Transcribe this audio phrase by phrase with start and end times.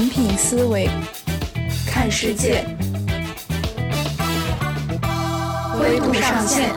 [0.00, 0.88] 产品思维
[1.86, 2.64] 看世界，
[5.74, 6.72] 灰度上线。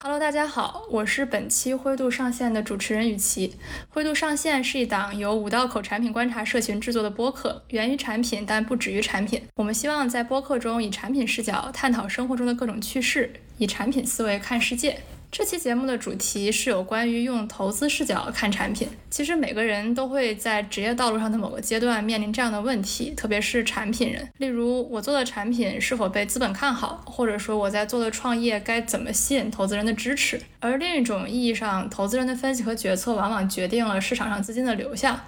[0.00, 3.56] Hello，大家好，我是本期灰度上线的主持人雨琦。
[3.88, 9.40] 灰度上线是一档由五道口产品观察社群制作的播客，源于产品，但不止于产品。
[9.54, 15.00] 我们希望在播客中以产品视角探讨生活中的各种趣事，以产品思维看世界。
[15.36, 18.86] 这期节目的主题是有关于用投资视角看产品。
[19.10, 24.28] 其实每个人都会在职业道路上的某个阶段面临这样的问题，特别是产品人。
[24.38, 30.40] 例如，我做的产品是否被资本看好，或者说我在做的创业该怎么吸引投资人的支持。
[30.60, 35.18] 而另一种意义上，投资人的分析和决策往往决定了市场上资金的流向。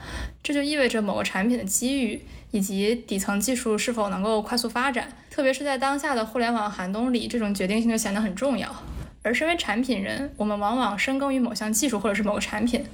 [0.40, 5.08] 这就意味着某个产品的机遇以及底层技术是否能够快速发展。
[5.28, 8.72] 特别是在当下的互联网寒冬里，这种决定性就显得很重要。
[9.26, 12.84] 而身为产品人，我们往往深耕于某项技术或者是某个产品，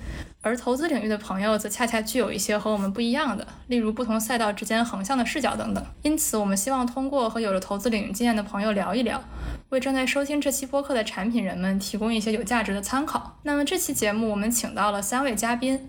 [0.41, 5.85] 而投资领域的朋友则恰恰具有一些和我们不一样的，例如不同赛道之间横向的视角等等。
[6.01, 9.23] 因此，我们希望通过和有着投资领域经验的朋友聊一聊，
[9.69, 13.39] 为正在收听这期播客的产品人们提供一些有价值的参考。
[13.43, 15.87] 那么这期节目我们请到了三位嘉宾，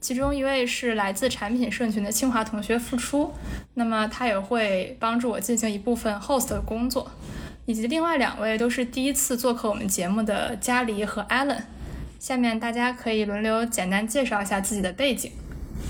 [0.00, 3.32] 其中一位是来自产品社群的清华同学付出，
[3.74, 7.08] 那么他也会帮助我进行一部分 host 的工作。
[7.66, 11.62] 以及另外两位都是第一次做客我们节目的嘉黎和 Allen，
[12.20, 15.32] 下面大家可以轮流简单介绍一下自己的背景。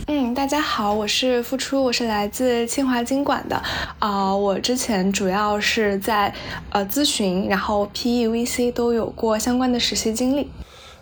[0.06, 3.60] 嗯，大家好，我是付出，我是来自清华经管的。
[3.98, 6.32] 啊，我之前主要是在
[6.70, 10.48] 呃咨询，然后 PE、VC 都有过相关的实习经历。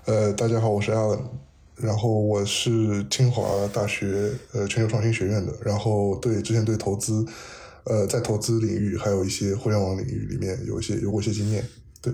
[0.06, 1.20] 呃，大家好，我是 Allen，
[1.76, 7.26] 然后我是清华大学呃全球创新学院的，然后对之前对投资。
[7.84, 11.64] 呃，在投资领域，还有一些互联网领域里面有一些有过一些经验，
[12.00, 12.12] 对。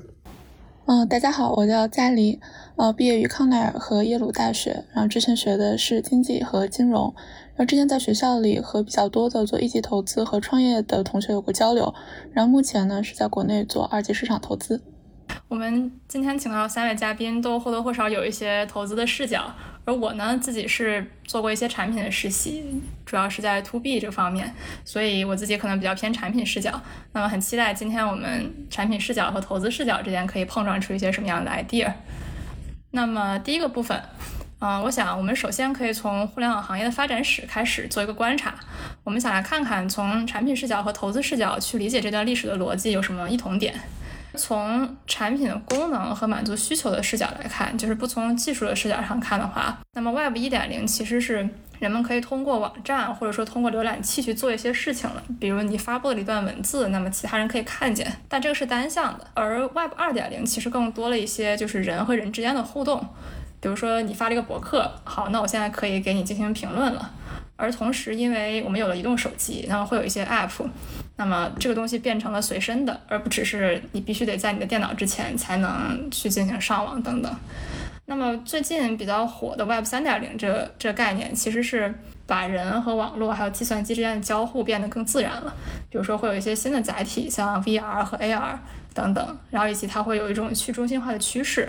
[0.86, 2.40] 嗯，大家好，我叫嘉黎，
[2.76, 7.14] 呃，毕业于康奈尔和耶鲁大学，然后之前学的是经济和金融，
[7.54, 11.92] 然后之前在学校里和比较多的做一级投资和创业的同学有过交流，
[12.32, 14.82] 然后目前呢是在国内做二级市场投资。
[15.48, 19.54] 我们今天请到三位嘉宾，都或多或少有一些投资的视角。
[19.88, 22.62] 而我呢，自己是做过一些产品的实习，
[23.06, 24.54] 主要是在 to B 这方面，
[24.84, 26.78] 所以我自己可能比较偏产品视角。
[27.14, 31.90] 那么很期待今天我们产品视角和投资视角之间可以碰撞出一些什么样的 idea。
[32.90, 33.98] 那么第一个部分，
[34.58, 38.56] 嗯，我想我们首先可以从互联网行业的发展史开始做一个观察。
[39.04, 43.74] 我们想来看看从产品视角和投资视角去理解这段历史的逻辑有什么异同点。
[44.38, 51.46] 从产品的功能和满足需求的视角来看，就是不从技术的视角上看的话，那么 Web 一点零其实是
[51.78, 55.22] 人们可以通过网站或者说通过浏览器去做一些事情了。
[55.38, 59.26] 比如你发布了一段文字，那么其他人可以看见，但这个是单向的。
[59.34, 63.06] 而 Web 二点零其实更多了一些就是人和人之间的互动，
[63.60, 67.10] 比如说你发了一个博客，好，那我现在可以给你进行评论了。
[67.58, 70.64] 而同时，因为我们有了移动手机，那么会有一些 App。
[71.16, 77.36] 那么这个东西变成了随身的，而不只是你必须得在你的电脑之前才能去进行上网等等。
[78.06, 81.92] 那么最近比较火的 Web 三点零这这概念，其实是
[82.24, 85.52] 把人和网络还有计算机之间的交互变得更自然了。
[85.90, 88.56] 比如说会有一些新的载体，像 VR 和 AR
[88.94, 91.68] 等等，然后以及它会有一种去中心化的趋势。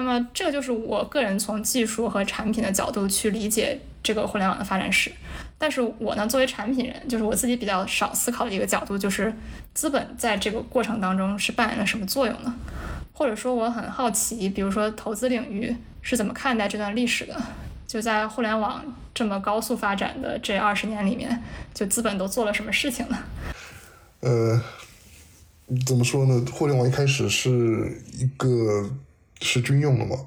[0.00, 5.12] 那么这就是我个人从技术和产品的角度去理解这个互联网的发展史。
[5.58, 9.30] 但是我呢，作为产品人，就是我自己比较少思考的一个角度，就是
[9.74, 12.54] 资本在这个过程当中是扮演了什么作用呢？
[13.12, 17.36] 或者说，我很好奇，比如说投资领域是怎么看待这段历史的？
[17.86, 18.82] 就在互联网
[19.12, 21.42] 这么高速发展的这二十年里面，
[21.74, 23.18] 就资本都做了什么事情呢？
[24.20, 24.58] 呃，
[25.84, 26.42] 怎么说呢？
[26.50, 28.88] 互联网一开始是一个
[29.40, 30.26] 是军用的嘛？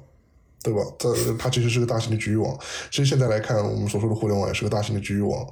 [0.62, 0.80] 对吧？
[0.98, 1.08] 它
[1.38, 2.58] 它其实是个大型的局域网。
[2.90, 5.46] 其实现在来看，我们所说的互联网也是个大型的局域网。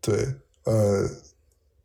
[0.00, 0.24] 对，
[0.62, 1.04] 呃，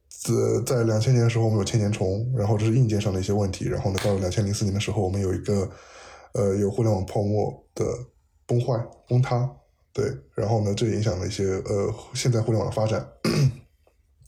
[0.07, 3.65] 在在两千年的时候，我们有千年虫，然后这是硬件上的一些问题。
[3.65, 5.67] 然后呢，到了两千零四年的时候，我们有一个
[6.33, 7.83] 呃有互联网泡沫的
[8.45, 9.49] 崩坏崩塌。
[9.91, 13.07] 对，然后呢，这影响了一些呃现在互联网的发展。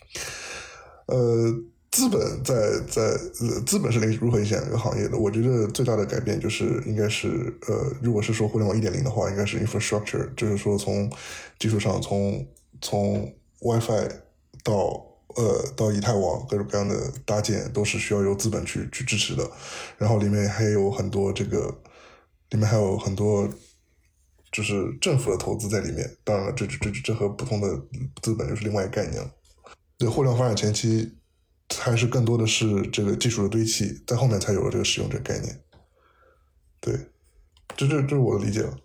[1.06, 1.54] 呃。
[1.94, 2.56] 资本在
[2.90, 3.04] 在
[3.40, 5.16] 呃，资本是如何影响一个行业的？
[5.16, 11.07] 我觉得最大的改变就是应该是呃，如果是说互联网一点零的话，应该是 infrastructure，就是说从
[11.60, 12.44] 技术上从
[12.81, 13.31] 从
[13.62, 14.10] WiFi
[14.63, 15.06] 到
[15.36, 19.48] 呃到以太网各种各样的搭建都是需要由资本去去支持的。
[20.00, 21.80] 然后里面还有很多这个
[22.50, 23.48] 里面还有很多
[24.51, 26.18] 就是政府的投资在里面。
[26.24, 27.80] 当然了，这这这这和普通的
[28.24, 29.30] 资本又是另外一个概念了。
[30.00, 31.19] 对互联网发展前期。
[31.80, 35.60] 还是更多的是这个技术的堆砌，在后面才有了这个使用这个概念。
[36.80, 36.94] 对，
[37.75, 38.78] 这这这是我的理解了。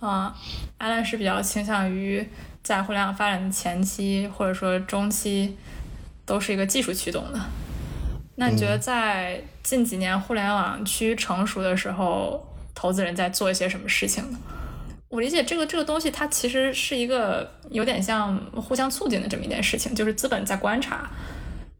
[0.00, 0.34] 啊，
[0.78, 2.26] 艾兰是比较倾向于
[2.62, 5.56] 在互联网发展的前期或者说中期，
[6.24, 7.40] 都是一个技术驱动的。
[8.36, 14.38] 那你觉得在近几年互联网趋于成熟的时候，投资人在做一些什么事情呢？
[15.08, 21.10] 我理解这个这个东西，它其实是一个有点像互相促进的这么一件事情，就是资本在观察，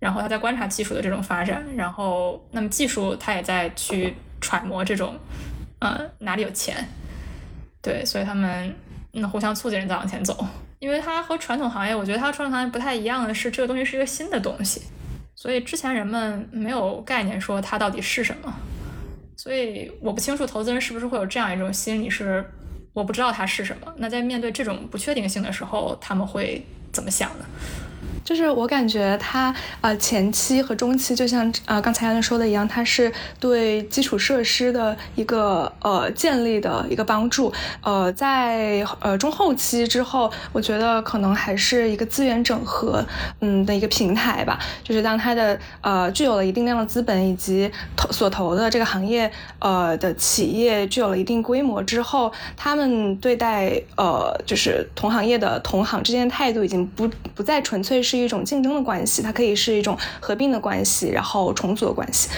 [0.00, 5.14] 然后他在观察技术的这种发展，然后那么技术他也在去揣摩这种，
[5.78, 6.88] 呃，哪里有钱。
[7.82, 8.74] 对，所以他们
[9.12, 10.44] 嗯互相促进着在往前走，
[10.78, 14.82] 因为它和传统行业，我觉得它和传统行业不太一样的是，这个东西是一个新的东西，
[15.34, 18.52] 所以之前人们没有概念说它到底是什么，
[19.36, 22.44] 所以我不清楚投资人是不是会有这样一种心理，是
[22.92, 23.92] 我不知道它是什么。
[23.96, 26.62] 那在面对这种不确定性的时候，他们会
[26.92, 27.44] 怎么想呢？
[28.22, 37.52] 就是我感觉它呃前期和中期就像呃刚才说的一样，它是对基础设施的一个呃建立的一个帮助。
[37.82, 43.04] 呃，在呃中后期之后，我觉得可能还是一个资源整合
[43.40, 44.60] 嗯的一个平台吧。
[44.84, 58.09] 就是当它的呃具有了一定量的资本以及投所投的这个行业呃的企业具有了一定规模之后，他们对待呃就是同行业的同行之间的态度已经不不再纯粹是。
[58.10, 62.28] 是一种竞争的关系，它可以是一种合并的关系，然后重组的关系。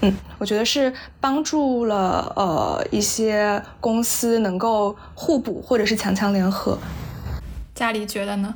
[0.00, 6.76] 嗯，我觉得是帮助了呃一些公司能够互补或者是强强联合。
[7.74, 8.52] 家里觉得呢？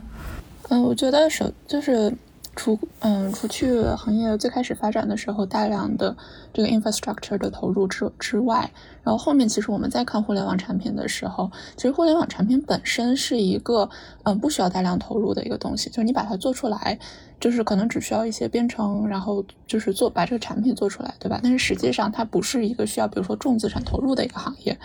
[0.71, 2.13] 嗯，我觉得首就是。
[2.57, 6.17] 除嗯，除去行业最开始发展的时候大量的
[6.53, 8.71] 这个 infrastructure 的投入之之外，
[9.03, 13.89] 然后后面其实我们在看互联网产品的时候，其实互联网产品本身是一个
[14.23, 16.99] 嗯不需要大量投入的一个东西，就是你把它做出来，
[17.41, 21.41] 就是可能只需要一些编程，然后就是做把这个产品做出来，对吧？
[21.43, 24.79] 但是实际上它不是一个需要比如说重资产投入的一个行业。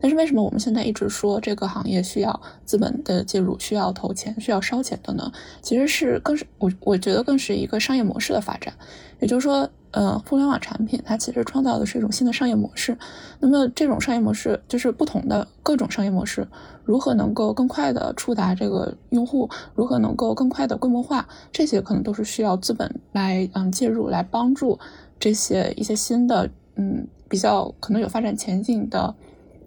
[0.00, 5.32] 但是为什么我们现在一直说这个行业需要资本的介入，需要投钱，需要烧钱的呢？
[5.62, 8.74] 其实是更是我我觉得更是一个商业模式的发展。
[9.18, 12.98] 也就是说，呃，互联网产品它其实创造的是一种新的商业模式。
[13.40, 16.46] 那么这种商业模式就是不同的各种商业模式
[16.84, 24.78] 如何能够更快的触达这个用户，如何能够更快的规模化，这些可能都是需要资本来嗯介入来帮助
[25.18, 29.14] 这些一些新的嗯比较可能有发展前景的。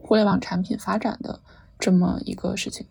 [0.09, 1.39] 互联网产品发展的
[1.77, 2.87] 这么一个事情，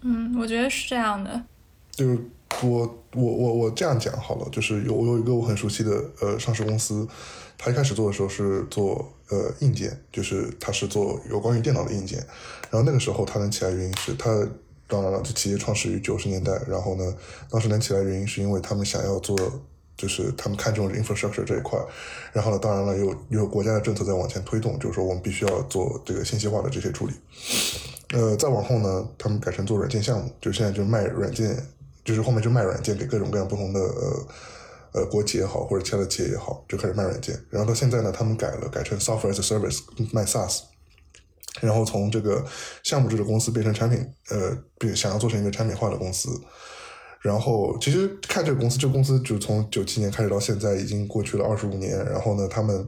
[0.00, 1.44] 嗯，我觉得是这样的。
[1.90, 2.18] 就是
[2.62, 7.06] 我我我我这样讲好了，就是有我有一个我很熟悉的呃上市公司，
[7.58, 12.18] 他一开始做的时候是做呃硬件，就是他是做有关于电脑的硬件。
[12.70, 14.30] 然后那个时候他能起来原因是他
[14.86, 17.14] 当然了，这企业创始于九十年代，然后呢，
[17.50, 19.36] 当时能起来原因是因为他们想要做。
[19.98, 21.76] 就是他们看重 infrastructure 这一块，
[22.32, 27.12] 然后呢，当然了，有有国家的政策在往前推动，就是说我们必须要做这个信息化的这些处理。
[28.14, 31.54] 呃，再往后呢，他们改成做软件项目，就现在就卖软件，
[32.04, 34.26] 就是后面就卖软件给各种各样不同的呃
[34.92, 37.38] 呃国企也好，或者其他的企业也好，就开始卖软件。
[37.50, 39.80] 然后到现在呢，他们改了，改成 software as a service
[40.12, 40.60] 卖 SaaS，
[41.60, 42.44] 然后从这个
[42.84, 43.98] 项目制的公司变成产品，
[44.30, 46.30] 呃，变想要做成一个产品化的公司。
[47.20, 51.98] 然后，其实看这个公司，这个公司就从九七年开始到现在，已经过去了二十五年。
[52.06, 52.86] 然后呢，他们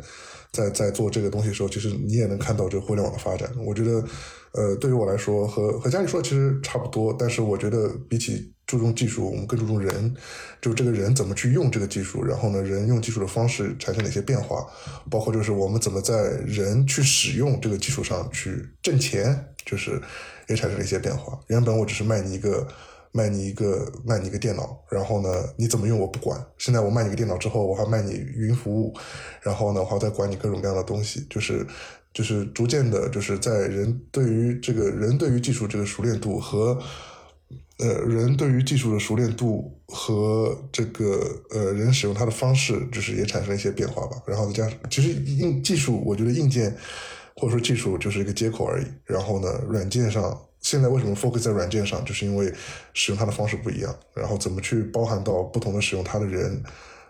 [0.53, 3.51] 在在做这个东西的时候，其实你也能看到这个互联网的发展。
[3.67, 4.05] 我觉得，
[4.53, 7.15] 呃，对于我来说，和和家里说的其实差不多。
[7.19, 10.15] 但是我觉得，比起注重技术，我们更注重人，
[10.63, 14.65] 就这个人怎么去用这个技术，然后呢，人用技术的方式产生哪些变化，
[15.11, 16.15] 包括就是我们怎么在
[16.47, 20.01] 人去使用这个技术上去挣钱，就是
[20.49, 21.37] 也产生了一些变化。
[21.49, 22.69] 原本我只是卖你一个。
[23.13, 26.41] 卖你一个卖你一个电脑，然后呢，你怎么用我不管。
[26.59, 28.95] 现在我卖你个电脑之后，我还卖你云服务，
[29.43, 31.67] 然后呢，我还在管你各种各样的东西，就是
[32.15, 36.79] 就是逐渐的，就是在人对于这个人对于技术这个熟练度和
[37.79, 44.23] 呃人对于技术的熟练度和这个呃人使用它的方式，就是也产生一些变化吧。
[44.25, 46.77] 然后再加上其实硬技术，我觉得硬件
[47.35, 48.87] 或者说技术就是一个接口而已。
[49.05, 50.41] 然后呢，软件上。
[50.61, 52.53] 现在为什么 focus 在软件上，就是因为
[52.93, 56.63] 使用它的方式不一样，然后怎么去包含到不同的使用它的人，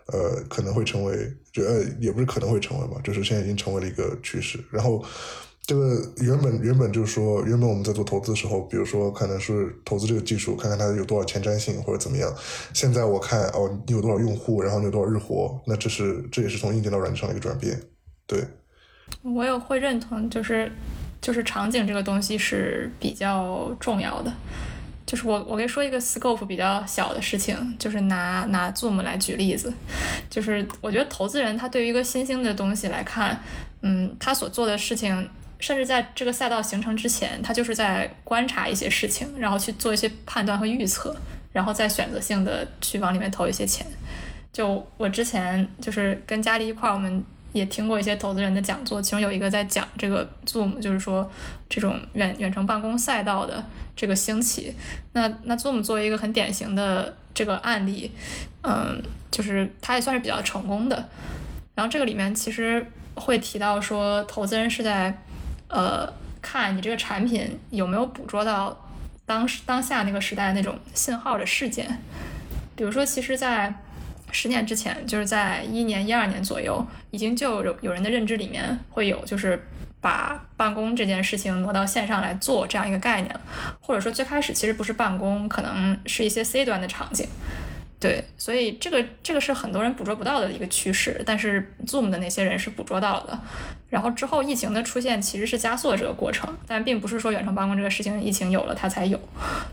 [0.07, 4.57] 呃，可能会成为，就呃，也不是可能会成为吧，就是现在已经成为了一个趋势。
[4.71, 5.03] 然后
[5.65, 12.33] 这个原本原本就是说，原本我们在做投资的时候，比如说可能是投资这个技术，看看它有多少前瞻性或者怎么样。
[12.73, 17.79] 现在我看哦，你有多少用户，然后你有多少日活，那这是这也是从硬件到软件上的一个转变。
[18.25, 18.43] 对，
[19.23, 20.71] 我也会认同，就是。
[21.21, 24.33] 就是场景这个东西是比较重要的。
[25.05, 29.73] 就是我我跟你说一个 scope 比较小的事情，就是拿拿 Zoom 来举例子。
[30.29, 33.37] 就是我觉得投资人他对于一个新兴的东西来看，
[33.81, 41.13] 嗯，他所做的事情甚至在这个赛道形成之前，他就是在观察一些事情，然后去做一些判断和预测，
[41.51, 43.85] 然后再选择性的去往里面投一些钱。
[44.53, 47.21] 就我之前就是跟佳丽一块儿，我们
[47.53, 51.29] 也听过一些投资人的讲座，其中有一个在讲这个 Zoom，就是说
[51.69, 53.63] 这种远远程办公赛道的
[53.95, 54.73] 这个兴起。
[55.13, 58.11] 那那 Zoom 作为一个很典型的这个案例，
[58.63, 61.09] 嗯，就是它也算是比较成功的。
[61.75, 65.17] 然后这个里面其实会提到说，投资人是在
[65.67, 68.89] 呃看你这个产品有没有捕捉到
[69.25, 71.99] 当时当下那个时代那种信号的事件，
[72.75, 73.73] 比如说，其实，在
[74.31, 79.61] 十年之前，就是在一年、一二年左右，已经就有有人的认知里面会有，就是
[79.99, 83.35] 把办公这件事情挪到线上来做这样一个概念，
[83.79, 87.27] 或者说最开始其实不是办公，可能是一些 C 端的场景。
[87.99, 93.39] 对，所以这个这个是很多人捕捉不到的一个趋势，但是 Zoom 的那些人是捕捉到的。
[93.89, 99.19] 然后之后疫情的出现其实是加速了这个过程，但并不是说远程办公这个事情疫情有了它才有，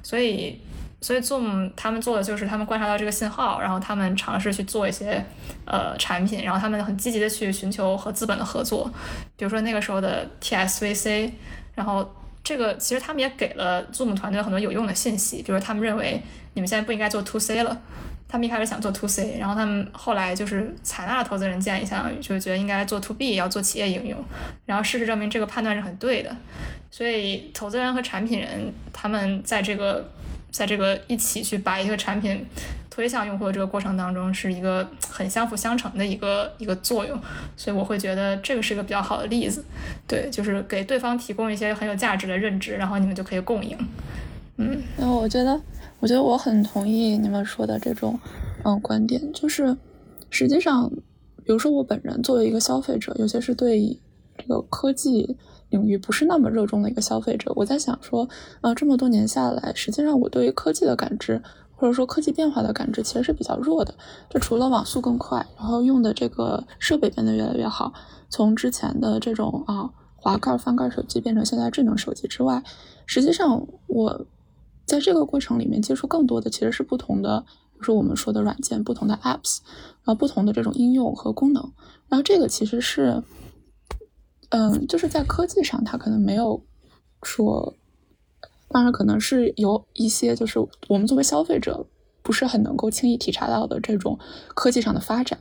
[0.03, 0.61] 所以。
[1.00, 5.25] 所以 Zoom 他们做的就是他们观察到这个信号，然后他们尝试去做一些
[5.64, 8.90] 呃产品，然后他们很积极的去寻求和资本的合作，
[9.37, 11.31] 比如说那个时候的 TSVC，
[11.76, 12.12] 然后
[12.43, 16.21] 这个其实他们也给了 Zoom 团队很多有用的信息，比如说他们认为
[16.55, 17.81] 你们现在不应该做 To C 了，
[18.26, 24.19] 他们一开始想做 To C，然后他们后来就是采纳了投资人建议，相当于就是觉得应该做 To B，要做企业应用，
[24.67, 26.37] 然后事实证明这个判断是很对的，
[26.90, 30.11] 所以投资人和产品人他们在这个。
[30.50, 32.45] 在这个一起去把一个产品
[32.90, 37.19] 推向用户的这个过程当中，是一个很相辅相成的一个一个作用，
[37.57, 39.64] 所以我会觉得这个是一个比较好的例子。
[40.07, 43.76] 对，就是给对方提供一些很有价值的认知，然后你们就可以共赢。
[44.57, 45.61] 嗯，然后我觉得，
[46.00, 48.19] 我觉得我很同意你们说的这种
[48.64, 49.76] 嗯观点，就是
[50.31, 50.90] 实际上，
[51.45, 53.97] 比如说我本人作为一个消费者，尤其是对
[54.37, 55.37] 这个科技。
[55.70, 58.28] 领域不是那么热衷的一个消费者，我在想说，
[58.62, 61.42] 呃，这么多年下来，实际上我对于科技的感知，
[61.76, 63.94] 或者说科技变化的感知，其实是比较弱的。
[64.30, 67.92] 就除了网速更快，然后用的这个设备变得越来越好，
[68.30, 72.62] 从之前的这种啊滑盖翻盖手机变成现在智能手机之外，
[73.04, 74.26] 实际上我
[74.87, 77.40] 在这个过程里面接触更多的其实是不同的，
[77.72, 79.58] 比如说我们说的软件、不同的 apps，
[80.02, 81.62] 然后不同的这种应用和功能，
[82.08, 83.22] 然后这个其实是。
[84.50, 86.62] 嗯，就是在科技上，它可能没有
[87.23, 87.75] 说，
[88.69, 91.87] 当然可能是有一些，就是我们作为消费者
[92.23, 94.19] 不是很能够轻易体察到的这种
[94.55, 95.38] 科技上的发展，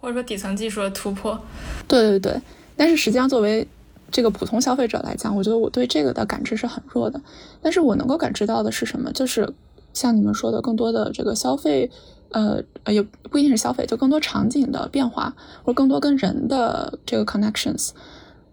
[0.00, 1.40] 或者说底层技术的突破。
[1.88, 2.40] 对对对，
[2.76, 3.66] 但是实际上作为
[4.10, 7.20] 这个普通消费者来讲，我觉得我对这个的感知是很弱的。
[7.60, 9.12] 但是我能够感知到的是什么？
[9.12, 9.52] 就是
[9.92, 11.90] 像你们说的，更多的这个消费，
[12.30, 17.90] 呃，也不一定是消费，就更多场景的变化，或者更多跟人的这个 connections。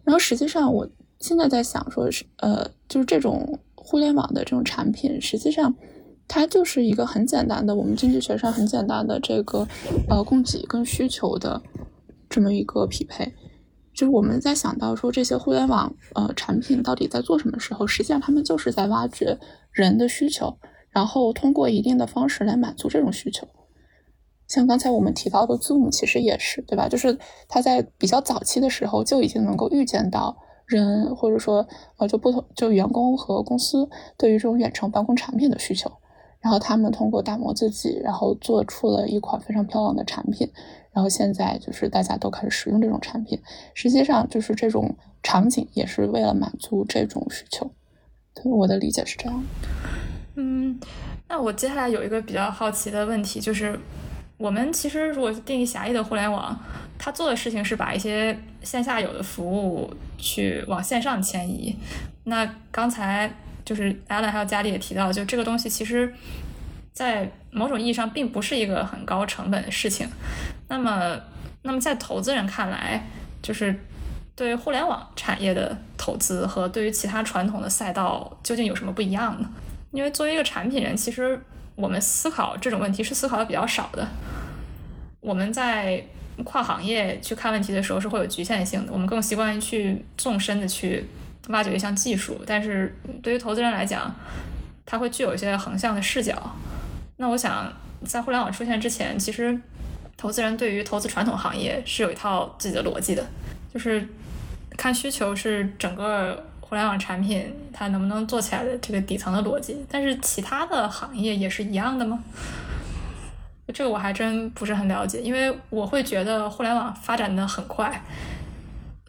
[0.05, 0.87] 然后实际上，我
[1.19, 5.75] 现在在想，说是呃，就是这种互联网的这种产品，实际上
[6.27, 9.67] 它就是一个很简单的，我们经济学上很简单的这个
[10.07, 11.61] 呃供给跟需求的
[12.29, 13.33] 这么一个匹配。
[13.93, 19.39] 就是我们在想到说这些互联网呃产品到底在做什么时候，实际上他们就是在挖掘
[19.71, 20.57] 人的需求，
[20.89, 23.47] 然后通过一定的方式来满足这种需求。
[24.47, 26.87] 像刚才我们提到的 Zoom，其实也是，对吧？
[26.87, 30.37] 就是它在比较早期的时候就已经能够预见到
[30.67, 35.91] 人，或者说呃，就不同就员工和公司对于这种远程办公产品的需求，
[36.39, 40.51] 然后他们通过打磨自己，然后做出了一款非常漂亮的产品，
[40.91, 43.41] 然后现在就是大家都开始使用这种产品。
[43.73, 47.71] 实际上，就是这种场景也是为了满足这种需求。
[48.35, 49.43] 对，我的理解是这样。
[50.35, 50.79] 嗯，
[51.27, 53.79] 那我接下来有一个比较好奇的问题，就是。
[54.37, 56.59] 我们其实如果定义狭义的互联网，
[56.97, 61.73] 它做的事情是把一些线下有的服务去往线上迁移。
[62.25, 63.31] 那刚才
[63.63, 66.13] 就是阿兰还有佳丽也提到，就这个东西其实，
[66.91, 70.05] 在某种意义上并不是一个很高成本的事情。
[70.67, 71.17] 那么，
[71.61, 73.07] 那么在投资人看来，
[73.41, 73.73] 就是
[74.35, 79.49] 对互联网产业的投资和对于其他传统的赛道究竟有什么不一样呢？
[79.91, 81.39] 因为作为一个产品人，其实。
[81.75, 84.07] 我们思考这种问题是思考的比较少的。
[85.19, 86.01] 我们在
[86.43, 91.05] 跨行业去看问题的时候是会有局限性的，我们更习惯于去纵深的去
[91.49, 92.41] 挖掘一项技术。
[92.45, 94.13] 但是对于投资人来讲，
[94.85, 96.55] 他会具有一些横向的视角。
[97.17, 97.71] 那我想，
[98.05, 99.59] 在互联网出现之前，其实
[100.15, 103.25] 投资人对于投资传统行业是有一套自己的逻辑的，
[103.73, 104.07] 就是
[104.77, 106.45] 看需求是整个。
[106.75, 112.21] 互联网产品它能不能做起来的这个底层的逻辑，但是其他的行业也是一样的吗？
[113.73, 118.03] 这个我还真不是很了解，因为我会觉得互联网发展的很快。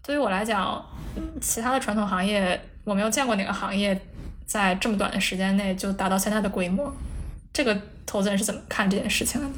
[0.00, 0.80] 对于我来讲，
[1.40, 4.00] 其他的传统行业，我没有见过哪个行业
[4.44, 6.94] 在这么短的时间内就达到现在的规模。
[7.52, 9.48] 这个投资人是怎么看这件事情的？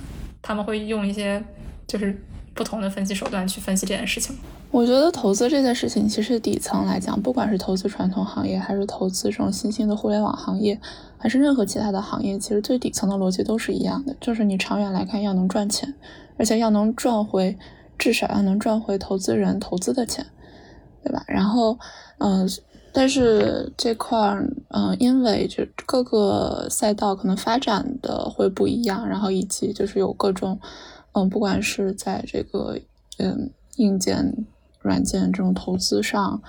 [0.40, 1.44] 他们会用一些
[1.86, 2.18] 就是
[2.58, 4.36] 不同的分析手段去分析这件事情。
[4.72, 10.78] 我觉得投资这件事情，其实底层来讲，不管是投资传统行业，还是投资这种新兴的互联网行业，
[11.16, 15.94] 还是任何其他的行业，其实最底层的逻辑都是一样的，就是你长远来看要能赚钱，
[16.36, 17.56] 而且要能赚回，
[17.96, 20.26] 至少要能赚回投资人投资的钱，
[21.04, 21.22] 对吧？
[21.28, 21.78] 然后，
[22.18, 22.50] 嗯。
[22.90, 30.58] 但是这块儿，嗯，因为就各个赛道可能发展的会不一样，然后以及就是有各种，
[31.12, 32.78] 嗯，不管是在这个，
[33.18, 34.46] 嗯，硬件、
[34.80, 36.40] 软件这种投资上，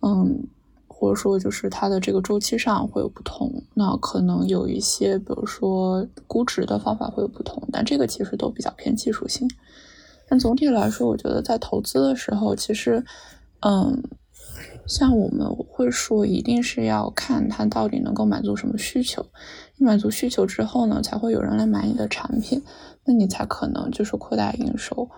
[0.00, 0.46] 嗯，
[0.88, 9.48] 或者说就是它的这个周期上会有不同，那可能有一些，比如说估值的方法会有不同，但这个其实都比较偏技术性。
[10.28, 13.04] 但总体来说，我觉得在投资的时候，其实，
[13.60, 14.02] 嗯。
[14.84, 19.24] 像我们会说，一定是要看它到底能够满足什么需求，
[19.78, 22.60] 满足需求之后呢，才会有人来买你的产品，
[23.04, 25.08] 那你才可能就是扩大营收。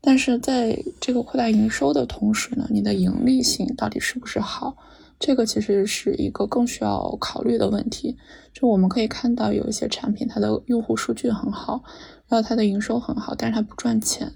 [0.00, 4.76] 但是在这个扩大营收的同时呢，你的盈利性到底是不是好，
[5.18, 8.16] 这个其实是一个更需要考虑的问题。
[8.52, 11.82] 就我们可以看到，有一些产品它的用户数据很好，
[12.28, 14.32] 然后它的营收很好，但是它不赚钱，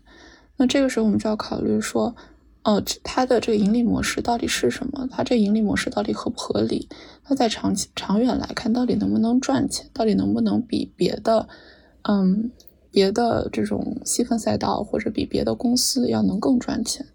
[0.57, 2.15] 那这个时候我们就要考虑说。
[2.63, 5.09] 呃，它的这个盈利模式到底是什么？
[5.11, 6.91] 它这盈利模式到底合不合理？
[7.25, 9.89] 它在长期、长远来看，到底能不能赚钱？
[9.95, 11.49] 到底能不能比别的，
[12.03, 12.51] 嗯，
[12.91, 17.07] 别的这种细分赛道或者比别的公司要能更赚钱？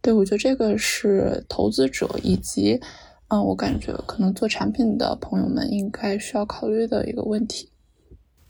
[0.00, 2.80] 对我觉得这个是投资者以及，
[3.28, 7.70] 嗯，我感觉可能做产品的朋友们应该需要考虑的一个问题。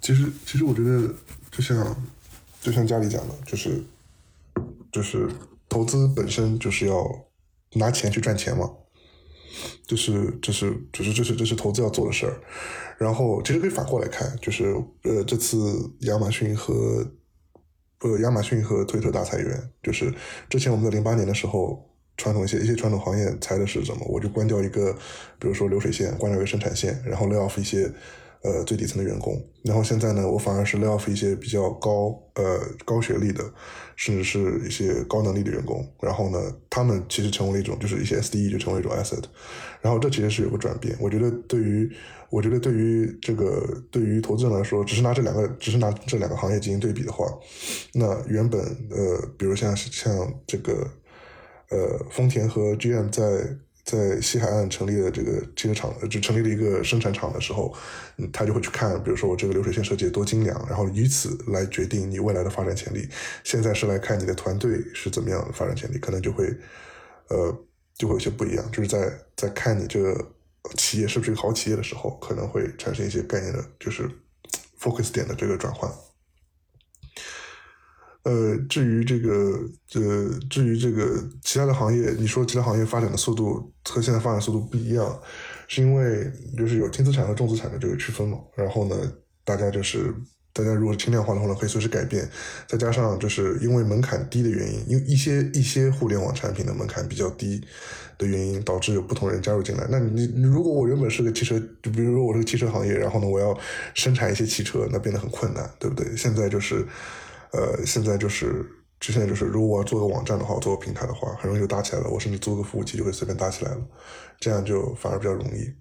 [0.00, 1.12] 其实，其实我觉得，
[1.50, 1.96] 就像
[2.60, 3.82] 就像家里讲的，就是
[4.92, 5.28] 就是。
[5.66, 7.04] 投资本身就是要
[7.72, 8.70] 拿钱去赚钱嘛，
[9.86, 12.40] 就是就是就是这是这是投资要做的事儿。
[12.98, 17.06] 然后其实可以反过来看，就是呃这次亚马逊和
[18.00, 20.12] 呃亚马逊和推特大裁员，就是
[20.48, 24.06] 之前我们在零八年的时候，传统一些一些传统行业裁的是什么？
[24.06, 24.92] 我就关掉一个，
[25.38, 27.92] 比如说流水线，关掉一个生产线，然后 lay off 一些。
[28.44, 33.42] 呃，最底层的员工，然后现在呢，我反而是 lay off 一些比较高呃高学历的，
[33.96, 39.24] 甚至是一些高能力的员工，然后呢，他们其实成为了一种，就是一些 SDE 就成为一种 asset，
[39.80, 40.94] 然后这其实是有个转变。
[41.00, 41.90] 我觉得对于，
[42.28, 47.26] 我觉得对于这个对于投资人来说，只是拿这两个，只是拿这两个行业进行对比的话，
[47.94, 50.12] 那原本呃，比如像像
[50.46, 50.86] 这个
[51.70, 53.56] 呃丰田和 GM 在。
[53.84, 57.74] 在西海岸成立了这个汽车厂，就成立了一个生产厂的时候，
[58.32, 63.06] 他就会去看，比如说我这个流水线设计多精良，然后以此来决定你未来的发展潜力。
[63.44, 66.46] 现在是来看你的团队是怎么样的发展潜力，可能就会，
[67.28, 67.54] 呃，
[67.94, 68.64] 就会有些不一样。
[68.72, 70.30] 就是在在看你这个
[70.74, 74.10] 企业是不是一个好企业的时候，可能会产生一些概念的，就是
[74.80, 75.90] focus 点的这个转换。
[78.24, 79.60] 呃，至于这个，
[79.96, 85.20] 呃，至于这个其他的行业，你说其他行业发展的速度和现在发展速度不一样，
[85.68, 88.38] 是因为就是有轻资产和重资产的这个区分嘛？
[88.56, 88.96] 然后呢，
[89.44, 90.14] 大家就是
[90.54, 92.26] 大家如果轻量化的话呢，可以随时改变。
[92.66, 97.60] 再加上就是因为门槛低的原因，因为一些一些互联网产品的门槛比较低
[98.16, 99.86] 的原因，导致有不同人加入进来。
[99.90, 103.54] 那你你如果我原本是个汽车，就比如说我是个汽车行业，然后呢，我要
[103.92, 106.16] 生产一些汽车，那变得很困难，对不对？
[106.16, 106.86] 现在就是。
[107.54, 112.10] 呃，现在就是，之前就是，如果我要做个网站的话，做个平台的话，很容易就搭起来了。
[112.10, 113.80] 我甚至租个服务器就会随便搭起来了，
[114.40, 115.72] 这样就反而比较容易。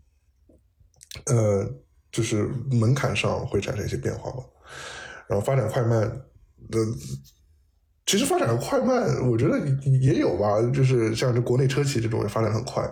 [1.26, 1.68] 呃，
[2.12, 4.44] 就是门槛上会产生一些变化吧。
[5.28, 6.02] 然后发展快慢
[6.70, 6.80] 的，
[8.06, 9.58] 其实发展快慢，我觉得
[10.00, 10.62] 也有吧。
[10.72, 12.84] 就是像这国内车企这种也发展很快。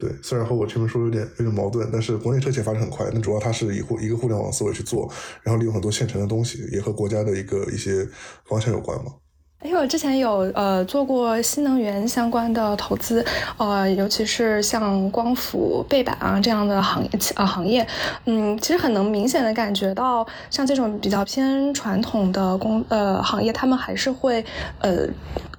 [0.00, 8.08] 对，虽然和我前面说有点有点矛盾，但是国内车企发展很快，那主要它是以互一个互联网思维去做，然后利用很多现成的东西，也和国家的一个一些
[8.46, 9.12] 方向有关嘛。
[9.62, 13.22] 因为我之前有呃做过新能源相关的投资，
[13.58, 17.86] 呃，尤其是像光伏背板啊这样的行业呃行业，
[18.24, 24.42] 嗯，其实很能明显的感觉到，像这种比较偏传统的工呃行业，他们还是会
[24.78, 25.06] 呃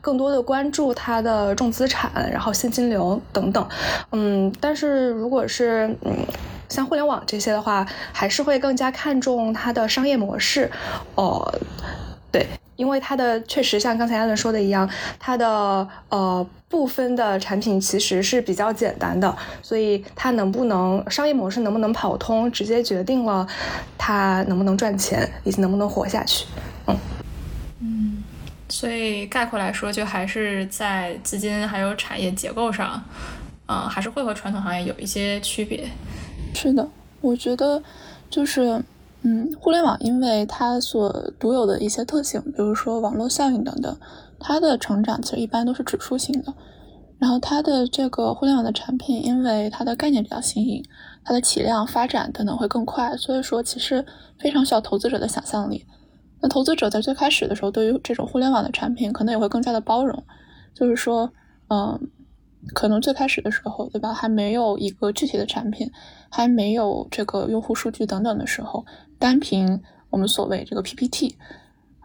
[0.02, 3.70] 更多的关注它的重资产，然后现金流等等，
[4.14, 6.26] 嗯，但是如果是嗯
[6.68, 10.72] 像互联网这些的话，还是会更加看重它的商业模式，
[11.14, 11.54] 哦，
[12.32, 12.48] 对。
[12.82, 14.90] 因为它的确实像刚才艾伦说的一样，
[15.20, 23.48] 它的呃部分的产品其实是比较简单的，所以它能不能商业模式能不能跑通，直接决定了
[24.00, 26.48] 它能不能赚钱以及能不能活下去。
[26.88, 26.98] 嗯
[27.82, 28.24] 嗯，
[28.68, 33.00] 所以概括来说，就还是在资金还有产业结构上，
[33.68, 35.88] 嗯，还是会和传统行业有一些区别。
[36.56, 36.90] 是的，
[37.22, 37.84] 我觉得
[38.28, 38.84] 就是，
[39.24, 43.98] 嗯，互联网因为它所独有的一些特性，比如说网络效应等等，
[44.40, 46.54] 它的成长其实一般都是指数型的。
[47.20, 50.84] 然后它的这个互联网的产品，因为它的概念比较新颖，
[51.24, 54.04] 它的体量、发展等等会更快，所以说其实
[54.40, 55.86] 非常需要投资者的想象力。
[56.42, 60.24] 那投资者在最开始的时候，对于这种互联网的产品，可能也会更加的包容，
[60.74, 61.32] 就是说，
[61.70, 62.10] 嗯，
[62.74, 65.92] 可能最开始的时候，对吧，还没有一个具体的产品，
[66.32, 68.84] 还没有这个用户数据等等的时候，
[69.22, 71.38] 单凭我们所谓这个 PPT，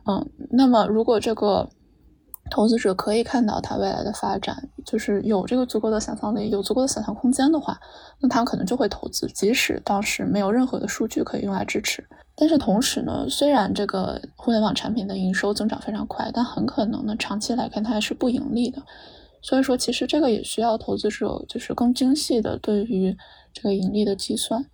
[0.07, 1.68] 嗯，那么如果这个。
[2.48, 7.76] 投资者可以看到它未来的发展，就是有这个足够的想象力，有足够的想象空间的话，
[8.20, 12.07] 那他可能就会投资，即使当时没有任何的数据可以用来支持。
[12.37, 18.81] 但是同时呢，虽然这个互联网产品的营收增长非常快，但很可能呢，长期来看它还是不盈利的。
[19.42, 23.16] 所以说，其实这个也需要投资者就是更精细的对于
[23.52, 24.64] 这个盈利的计算。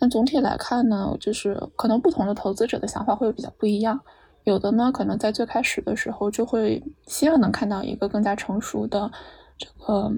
[0.00, 4.00] 那总体来看呢，就是可能不同的投资者的想法会有比较不一样。
[4.44, 9.10] 有的呢，可能在最开始的时候就会希望能看到一个更加成熟的
[9.58, 10.10] 这个，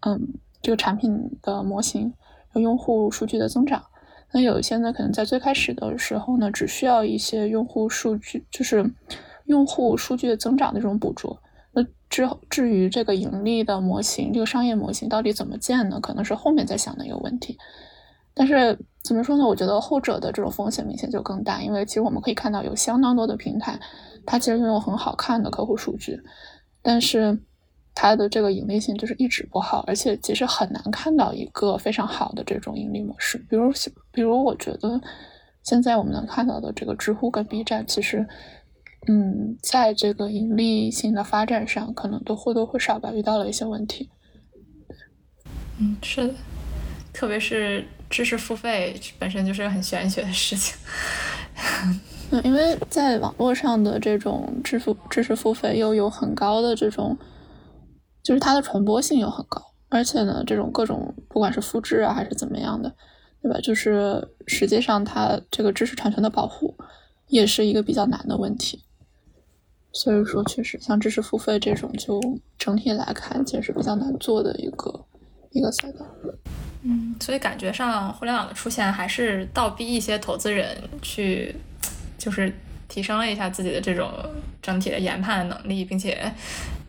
[0.00, 2.12] 嗯，这个产品的模型
[2.48, 3.82] 和用户数据的增长。
[4.32, 8.92] 那有一些呢，可能在最开始的时候呢，只需要一些用户数据，就是
[9.46, 11.40] 用户数据的增长的这种捕捉。
[11.72, 15.98] 那之后，至于这个盈利的模型，这个商业模型到底怎么建呢？
[16.00, 17.58] 可能是后面再想的一个问题。
[18.38, 19.46] 但是怎么说呢？
[19.46, 23.80] 我觉得后者的这种风险明显就更大，因为其实我们可以看到有相当多的平台，
[24.26, 26.20] 它其实拥有很好看的客户数据，
[26.82, 27.38] 但是
[27.94, 33.38] 它的这个盈利性就是一直不好，而且其实很难看到一个非常好的这种盈利模式。
[33.48, 33.72] 比如，
[34.12, 35.00] 比如我觉得
[35.62, 38.26] 现在我们能看到的这个知乎跟 B 站，其实
[39.08, 44.10] 嗯，在这个盈利性的发展上，可能都或多或少吧遇到了一些问题。
[45.78, 46.34] 嗯，是的，
[47.14, 47.82] 特别是。
[48.08, 50.76] 知识付费本身就是个很玄学的事情，
[52.44, 57.16] 因为在网络上的这种支付知识付费又有很高的这种，
[58.22, 62.94] 就是它的传播性又很高，而且呢，这种各种不管是复制啊还是怎么样的，
[63.42, 63.58] 对吧？
[63.60, 66.76] 就是实际上它这个知识产权的保护
[67.28, 68.84] 也是一个比较难的问题，
[69.92, 72.20] 所以说确实像知识付费这种，就
[72.58, 75.04] 整体来看其实是比较难做的一个
[75.56, 76.06] 一个赛道。
[76.82, 81.54] 嗯，所以感觉上互联网的出现还是倒逼一些投资人去，
[82.16, 82.52] 就是
[82.88, 84.12] 提升了一下自己的这种
[84.62, 86.30] 整体的研判能力，并且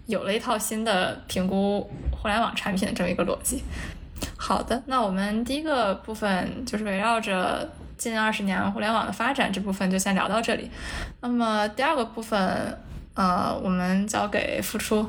[0.06, 3.64] 有了一套新的评估互联网产品的这么一个逻辑。
[4.38, 10.70] 好的，那我们第一个部分就是围绕着近二十年互联网的发展这部分就先聊到这里。
[11.22, 12.78] 那么第二个部分，
[13.18, 15.06] 呃，我们交给付出，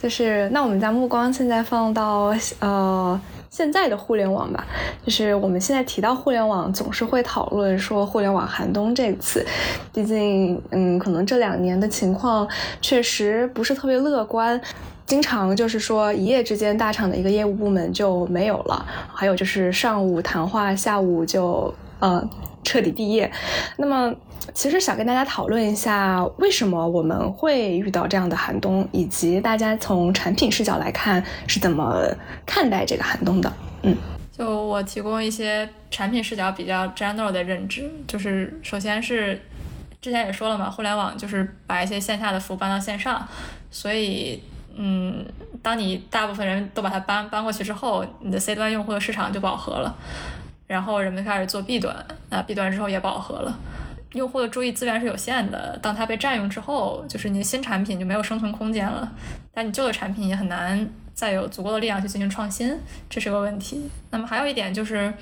[0.00, 3.20] 就是那我们将目光现在放到呃。
[3.48, 4.66] 现在的互联网吧，
[5.02, 9.42] 就是我们现在提到互联网，总是会讨论说“互联网寒冬”这个词。
[9.94, 12.46] 毕竟，嗯，可能这两年的情况
[12.82, 14.60] 确实不是特别乐观，
[15.06, 22.22] 经常就是说一夜之间大厂的一个业务部门就没有了，还有就是上午谈话，下午就呃
[22.62, 23.32] 彻底毕业。
[23.78, 24.14] 那么。
[24.54, 32.02] 其实想跟大家讨论一下，为什么我们会遇到这样的寒冬，以及大家从产品视角来看是怎么
[32.46, 33.52] 看待这个寒冬的。
[33.82, 33.94] 嗯，
[34.32, 39.38] 就我提供一些产品视角比较 general 的认知，就是首先是
[40.00, 43.26] 之前也说了嘛，互联网就是把一些线下的服务搬到线上，
[43.70, 44.42] 所以
[44.76, 45.24] 嗯，
[45.60, 49.94] 当你大部分人都把它搬搬过去之后，你的 C 端用户的市场就饱和了，
[50.66, 51.94] 然后人们开始做 B 端，
[52.30, 53.58] 那 B 端之后也饱和了。
[54.16, 59.12] 用户的注意资源是有限的，当它被占用之后，就是你的新产品就没有生存空间了，
[59.52, 62.76] 但你旧的产品也很难再有足够的力量去进行创新，
[63.08, 63.88] 这是个问题。
[64.10, 65.12] 那么还有一点就是，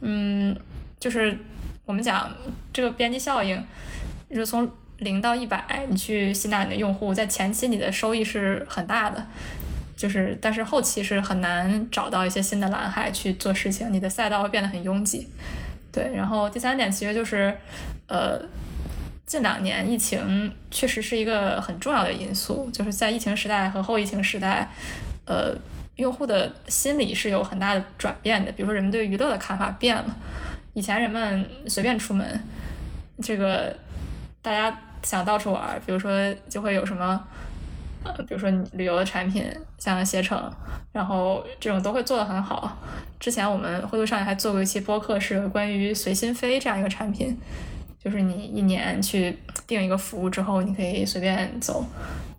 [0.00, 0.54] 嗯，
[1.00, 1.38] 就是
[1.84, 2.30] 我们讲
[2.72, 3.64] 这个边际效应，
[4.30, 9.26] 就是从零到一百，你去吸纳你的用户，在前期你的收益是很大的，
[9.96, 15.28] 就是但是后期是很难找到一些新的蓝海去做事情，你的赛道会变得很拥挤。
[15.92, 17.54] 对，然后第三点其实就是，
[18.06, 18.40] 呃，
[19.26, 24.70] 近两年疫情确实是一个很重要的因素，就是在疫情时代和后疫情时代，
[25.26, 25.54] 呃，
[25.96, 28.50] 用户的心理是有很大的转变的。
[28.52, 30.16] 比如说，人们对娱乐的看法变了，
[30.72, 32.42] 以前人们随便出门，
[33.22, 33.76] 这个
[34.40, 36.10] 大家想到处玩，比如说
[36.48, 37.22] 就会有什么。
[38.26, 39.44] 比如说你旅游的产品，
[39.78, 40.50] 像携程，
[40.92, 42.76] 然后这种都会做得很好。
[43.20, 47.36] 之前我们灰度上也还做过一期播客，是关于随心飞这样一个产品，
[48.02, 51.84] 就是你一年去定一个服务之后，你可以随便走。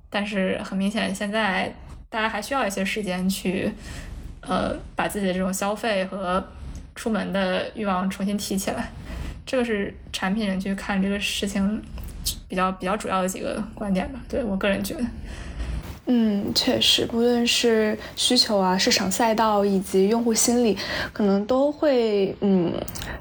[0.10, 1.73] 但是很明显，现在
[2.10, 3.71] 大家还需要一些时间去，
[4.41, 6.45] 呃，把自己的这种消费和
[6.93, 8.89] 出门的欲望重新提起来。
[9.45, 11.82] 这个是产品人去看这个事情
[12.47, 14.19] 比较比较主要的几个观点吧。
[14.28, 15.04] 对我个人觉得。
[16.05, 20.77] 嗯，确实，不论是需求啊、市场赛道以及用户心理，
[21.13, 22.73] 可能都会嗯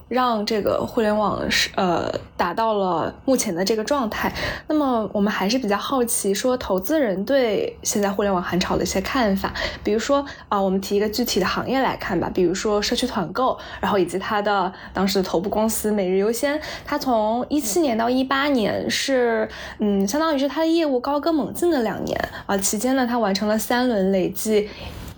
[0.08, 4.32] 让这个互联网是呃达到了目前的这个状态。
[4.66, 9.54] 那么我们还是比较好奇，说投资人对现在互联网寒潮的一些看法。
[9.84, 22.58] 比如说啊，我们提一个具体的行业来看吧，比如说社区团购，然后以及它的当时的头部公司每日优先，它从一七年到一八年是嗯，相当于是它的业务高歌猛进的两年啊。
[22.72, 24.66] 期间呢，它完成了三轮累计，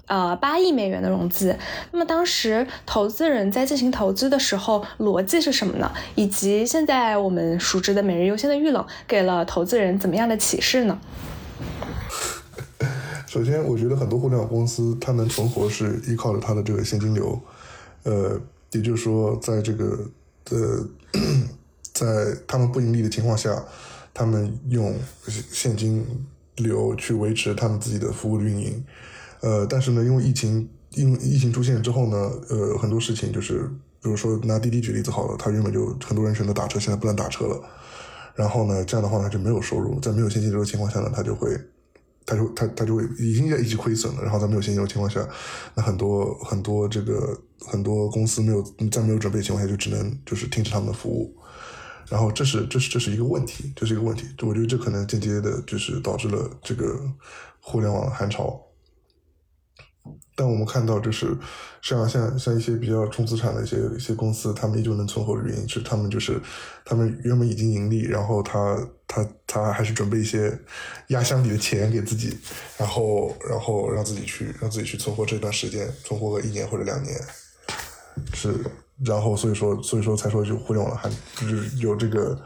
[0.06, 1.56] 呃八亿美元的融资。
[1.92, 5.88] 那么当时投资人在进行投资的时候，逻辑是什么呢？
[6.16, 10.98] 以及现在我们熟知的每日优先的遇冷，给了投资人怎么样的启示呢？
[13.28, 17.40] 首先，我觉得很多互联网公司它能存活是依靠着它的这个现金流，
[18.02, 18.36] 呃，
[18.72, 19.96] 也就是说，在这个
[20.50, 20.84] 呃，
[21.94, 23.64] 在他们不盈利的情况下，
[24.12, 24.92] 他们用
[25.52, 26.04] 现金。
[26.56, 28.84] 流去维持他们自己的服务运营，
[29.40, 32.16] 呃，但是呢，因为疫情，因为疫情出现之后呢，
[32.48, 33.68] 呃，很多事情就是，
[34.00, 37.60] 比如说拿滴滴举例子好了，他原本就很多人选择打车，现在不能打车了，
[38.34, 41.50] 然后呢，这样的话呢就没有收入，在没有现金流的情况下呢，他就会，
[42.24, 45.26] 他就他他就会已经在一直亏损了，然后在没有现金流情况下，
[45.74, 47.36] 那很多很多这个
[47.66, 51.34] 很多公司没有在没有准备的情况下就只能就是停止他们的服务。
[52.08, 54.26] 然后这是这是这是一个问题，这是一个问题。
[54.42, 57.00] 我觉得这可能间接的，就是导致了这个
[57.60, 58.60] 互联网寒潮。
[60.36, 61.34] 但我们看到，就是
[61.80, 66.40] 像像像一些比较重资产的一些一些公司，他们依旧能存活的原因是，他们就是
[66.84, 70.58] 他们原本已经盈利，然后他他他还是准备一些
[71.08, 72.36] 压箱底的钱给自己，
[72.76, 77.16] 然后然后让自己去让自己去存活这段时间，存活个一年或者两年，
[78.34, 78.52] 是。
[79.04, 82.38] 然后，所以说，所以说才说就互联网寒，就是有这个，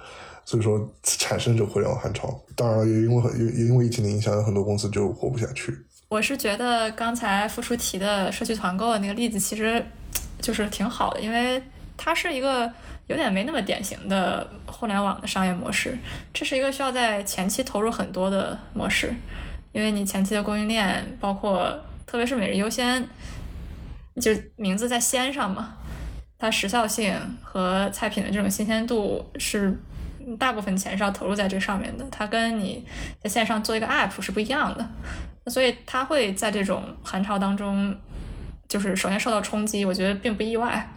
[0.45, 2.41] 所以说产生这互联网寒潮。
[2.57, 5.77] 当然，也因为也也因为疫情的影响，有很多公司就活不下去。
[6.09, 9.85] 我是觉得刚才付出提的社区团购的那个例子，其实
[10.41, 11.63] 就是挺好的，因为
[11.97, 12.71] 它是一个
[13.09, 15.97] 有点没那么典型的互联网的商业模式。
[16.33, 19.15] 这是一个需要在前期投入很多的模式，
[19.73, 23.07] 因为你前期的供应链，包括特别是每日优先，
[24.19, 25.75] 就名字在“先”上嘛。
[26.39, 29.77] 它时效性和菜品的这种新鲜度是
[30.39, 32.85] 大部分钱是要投入在这上面的，它跟你
[33.21, 34.89] 在线上做一个 app 是不一样的，
[35.51, 37.93] 所以它会在这种寒潮当中，
[38.69, 40.89] 就是首先受到冲击，我觉得并不意外。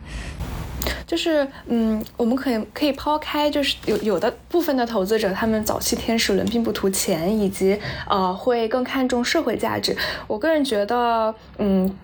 [1.08, 9.98] 就是嗯，我们可以可以抛开，就是有有的部分的投资者，他们早期天使轮并不图钱，以及呃会更看重社会价值。
[10.28, 11.98] 我个人觉得，嗯。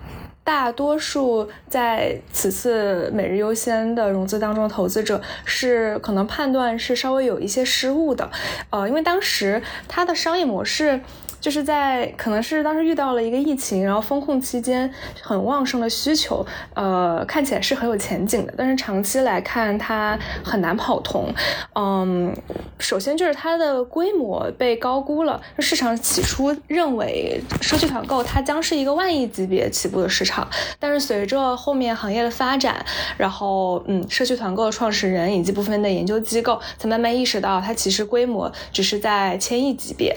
[0.47, 8.31] 大多数在此次每日优先的融资当中，投资者是可能判断是稍微有一些失误的，
[8.69, 11.01] 呃，因为当时它的商业模式。
[11.47, 18.53] 就是在可能是当时遇到了一个疫情，然后风控期间很旺盛的需求，呃，看起来是很有前景的。
[18.57, 21.33] 但是长期来看，它很难跑通。
[21.73, 22.35] 嗯，
[22.79, 25.41] 首先就是它的规模被高估了。
[25.59, 30.45] 市场起初认为社区团购它将是一个万亿级别起步的市场，
[30.77, 40.13] 但是随着后面行业的发展，然后嗯，社区团购的创始人以及部分的研究机构才慢慢意识到，它其实规模只是在千亿级别，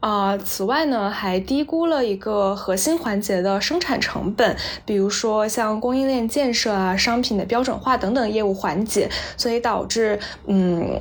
[0.00, 0.36] 啊。
[0.58, 10.18] 此外呢，还低估了一个核心环节的生产成本，比如说像供应链建设啊、商品的标准化等等业务环节，所以导致，
[10.48, 10.98] 嗯，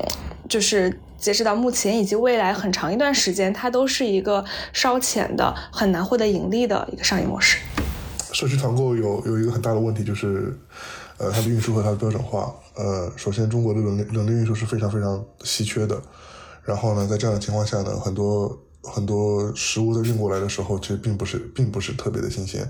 [0.48, 7.58] 就是截止到目前以及未来很长一段时间，它都是一个烧钱的、很难获得盈利的一个商业模式。
[8.32, 10.56] 社区团购有有一个很大的问题，就是，
[11.17, 12.54] 呃，它的运输和它的标准化。
[12.76, 16.00] 呃，首先中国的冷链冷链运输是非常非常稀缺的，
[16.63, 18.56] 然后呢，在这样的情况下呢，很多。
[18.88, 22.67] 很多食物在运过来的时候，其实并不是，并不是特别的新鲜。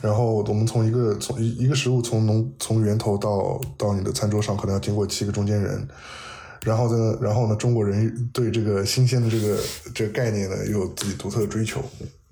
[0.00, 5.86] 然后我们从一个从一一个食物从农从源头到到你的餐桌上，可能要经过七个中间人。
[6.64, 9.58] 然后呢，然后呢，中国人对这个新鲜的这个
[9.94, 11.80] 这个概念呢，又有自己独特的追求，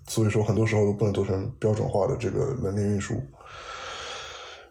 [0.08, 3.14] 所以说很多时候都不能做成标准化的这个冷链运输。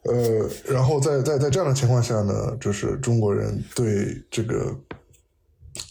[0.04, 4.76] 呃，然后在在在这样的情况下呢，就是中国人对这个。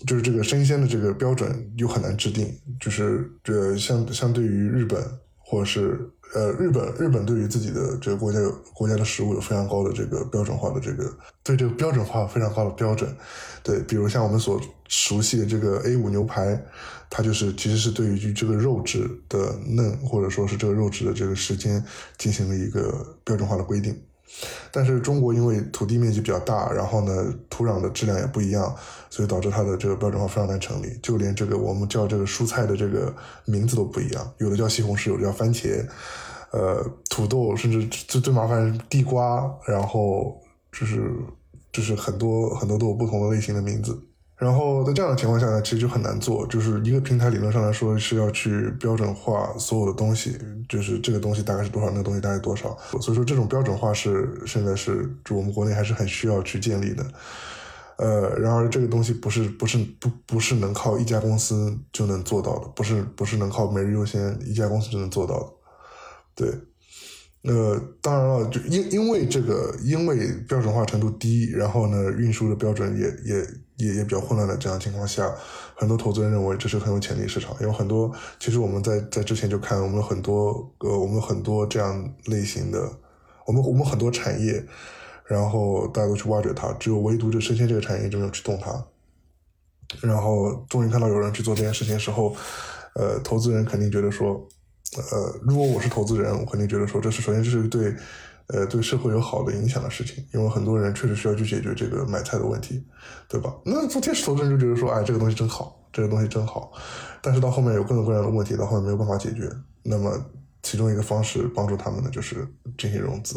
[0.06, 5.02] 就是这个生鲜的这个标准又很难制定，就是这相相对于日本
[5.38, 5.98] 或者是
[6.34, 11.10] 呃，日本日本对于自己的这个国家有国家的食物有非常高的这个标准化的这个
[11.42, 13.10] 对这个标准化非常高的标准，
[13.62, 16.62] 对，比如像我们所熟悉的这个 A 五牛排，
[17.08, 21.82] 它就是其实是对于这个肉质的嫩或者说是这个肉质的这个时间
[22.18, 23.98] 进行了一个标准化的规定。
[24.70, 28.74] 但是中国因为土地面积比较大，然后呢土壤的质量也不一样，
[29.10, 30.98] 所以导致它的这个标准化非常难成立。
[31.02, 33.14] 就连这个我们叫这个蔬菜的这个
[33.44, 35.86] 名字都不一样，有的叫西红柿，有的叫番茄，
[36.52, 40.40] 呃，土豆，甚至最最麻烦是地瓜，然后
[40.72, 41.12] 就是
[41.72, 43.98] 就是很多很多都有不同的类型的名字。
[44.38, 46.46] 然后在这样的情况下呢，其实就很难做。
[46.46, 52.78] 就是一个平台理论上来说是要去标准化所有的东西，就是这个东西大概是多少，那个东西大概多少。
[53.00, 57.04] 所以说这种标准化是现在是就我们国内还是很需要去建立的。
[57.96, 65.46] 呃，然而这个东西不是不是不不是能靠一家公司就能做到的，不是不是能靠每日优先一家公司就能做到的。
[66.36, 66.60] 对。
[67.42, 73.46] 呃，当然了，就因因为这个，因为标准化程度低，然后呢，运输的标准也也
[73.78, 75.34] 也也比较混乱的这样情况下，
[75.74, 77.56] 很多投资人认为这是很有潜力市场。
[77.60, 82.78] 有很多，其实我们在在之前就看，我们很多呃，我们很多这样类型的，
[83.46, 84.62] 我们我们很多产业，
[85.24, 88.86] 然后大家都去挖掘它，只有唯独这生鲜这个产业就没有去动它。
[90.02, 92.36] 然后终于看到有人去做这件事情的时候，
[92.94, 94.46] 呃，投资人肯定觉得说。
[94.96, 97.94] 呃，如果我是投资人，我肯定觉得说，这是首先这是对，
[98.48, 102.82] 呃，对社会有好的影响的事情，因为很多人确实需要去解决这个买菜的问题，
[103.28, 103.54] 对吧？
[103.64, 106.72] 那做天使投资人就觉得说，哎，这个东西真好，这个东西真好，
[107.20, 109.50] 但是到后面有各种各样的问题，到后面没有办法解决，
[109.82, 110.18] 那么
[110.62, 112.46] 其中一个方式帮助他们的就是
[112.78, 113.36] 进行融资，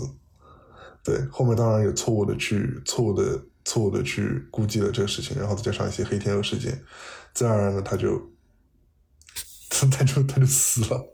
[1.04, 6.82] 对，后面当然有错误的去错误的错误的去估计了这个事情，然后再加上一些黑天鹅事件，
[7.34, 8.22] 自然而然的他就。
[9.90, 11.06] 他就他就死了，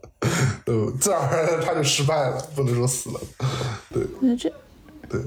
[0.66, 3.20] 呃，自然而然他就失败了，不能说死了，
[3.92, 4.52] 对，那这，
[5.08, 5.20] 对，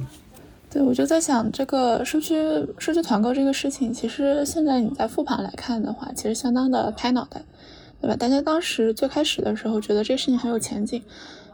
[0.70, 2.36] 对，我就在想这个社区
[2.78, 7.44] 社区团购这个事情，其实现在你在复盘来看的话，其实相当的拍脑袋，
[8.00, 8.16] 对吧？
[8.16, 11.02] 大家当时最开始的时候觉得这事情很有前景，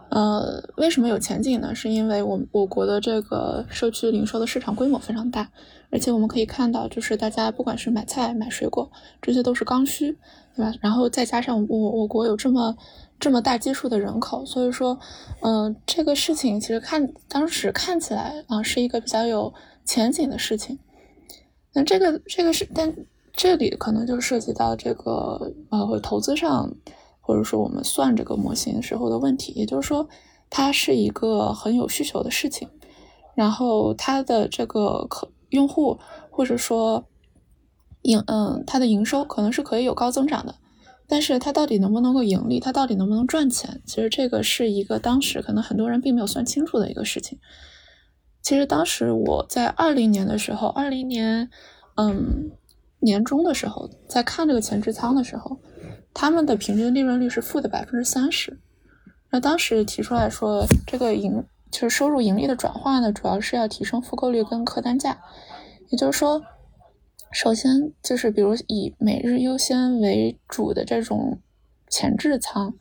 [0.10, 1.74] 呃，为什么有前景呢？
[1.74, 5.50] 是因为我我国的这个社区零售的市场规模非常大，
[5.92, 10.18] 而且我们可以看到，就是大家不管是买菜买水果，这些都是刚需。
[10.56, 10.74] 对吧？
[10.82, 12.76] 然后再加上我我国有这么
[13.20, 14.98] 这么大基数的人口，所以说，
[15.42, 19.54] 嗯，这个事情其实看当时看起来啊是一个比较有
[19.86, 20.80] 前景的事情。
[21.74, 22.92] 那这个这个是，但
[23.34, 26.74] 这里可能就涉及到这个呃投资上，
[27.22, 29.54] 或者说我们算这个模型时候的问题。
[29.54, 30.10] 也就是说，
[30.50, 32.68] 它是一个很有需求的事情，
[33.36, 37.08] 然后它的这个可用户或者说。
[38.04, 40.56] 营嗯，它的营收可能是可以有高增长的，
[41.08, 47.38] 但是它到底能不能够盈利，它到底能不能赚钱，其实这个是一个当时可能很多人并没有算清楚的一个事情。
[48.42, 51.50] 其实当时我在二零年的时候，二零年
[51.98, 52.52] 嗯
[53.00, 55.60] 年中的时候，在看这个前置仓的时候，
[56.14, 58.58] 他们的平均利润率是负的百分之三十。
[59.32, 65.20] 那当时提出来说，这个盈就是收入盈利的转化呢，主要是要提升复购率跟客单价，
[65.90, 66.44] 也就是说。
[67.30, 71.42] 首先就是，比如以每日优先为主的这种
[71.90, 72.74] 前置仓，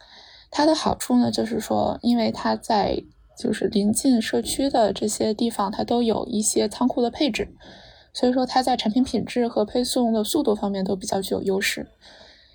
[0.52, 3.02] 它的好处呢，就是说，因为它在
[3.36, 7.48] 就是临近社区的这些地方，它都有一些仓库的配置，
[8.14, 11.88] 所以说它在产品品质和配送的速度方面都比较具有优势。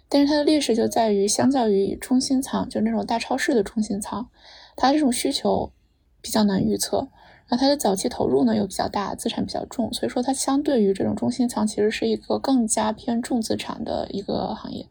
[0.08, 4.30] 但是它的劣势就在于，相较于中心仓，就那种大超市的中心仓，
[4.78, 5.74] 它这种需求
[6.22, 7.10] 比较难预测。
[7.50, 14.88] 那它的早期投入呢又比较大，资产比较重，所以说它相对于这种中心仓，其实是一个更加偏重资产的一个行业。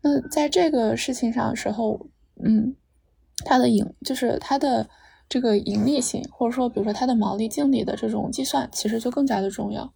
[0.00, 2.06] 那在这个事情上的时候，
[2.44, 2.76] 嗯，
[3.44, 4.88] 它的盈就是它的
[5.28, 9.92] 这个盈利性，或者说比如说它的毛利净利的这种计算，其实就更加的重要，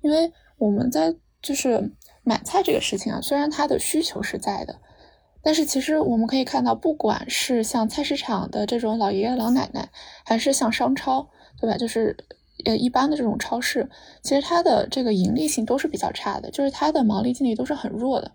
[0.00, 4.78] 因为我们在就是买菜这个事情啊，虽然它的需求是在的。
[5.42, 9.88] 但是其实我们可以看到，不管是像菜市场的这种老爷爷老奶奶，
[10.24, 11.28] 还是像商超，
[11.60, 11.76] 对吧？
[11.76, 12.16] 就是
[12.64, 13.88] 呃一般的这种超市，
[14.22, 18.32] 其实它的这个盈利性都是比较差的，就是它的毛利净利都是很弱的。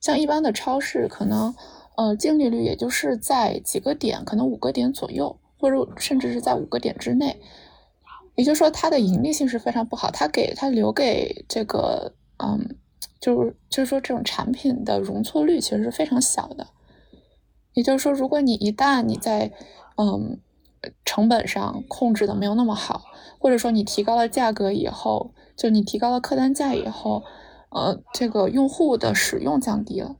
[0.00, 1.54] 像一般的超市，可能
[1.96, 7.40] 呃净利率也就是在几个点，可能五个点左右，或者甚至是在五个点之内。
[8.36, 12.76] 也就是说，它的盈利性是非常不好，它给它留给这个嗯。
[13.20, 16.68] 就是就是说，这种产品的容错率其实是非常小的。
[17.74, 19.52] 也就是说，如果你一旦你在
[19.96, 20.38] 嗯
[21.04, 23.02] 成本上控制的没有那么好，
[23.38, 27.22] 或者说你提高了价格以后，就你提高了客单价以后，
[27.70, 30.16] 呃，这个用户的使用降低了，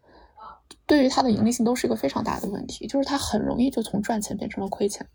[0.87, 5.07] 对于它的盈利性都是一个非常大的问题，就是它很容易就从赚钱变成了亏钱。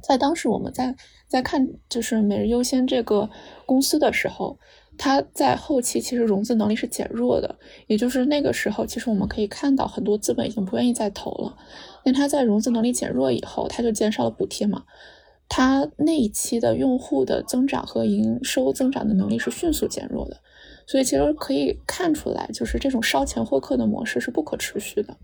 [0.00, 0.94] 在当时我们在
[1.26, 3.28] 在看就是每日优先这个
[3.66, 4.58] 公司的时候，
[4.98, 11.56] 它在后期其实融资能力是减弱的，也就是那个时候，其实我们可以看到很多资本已经不愿意再投了，
[12.04, 14.84] 因为它在融资能力减弱以后，它就减少了补贴嘛，
[15.48, 20.40] 它那一期的用户的增长和营收增长的能力是迅速减弱的，
[20.86, 25.16] 所以其实可以看出来，就是这种烧钱获客的模式是不可持续的。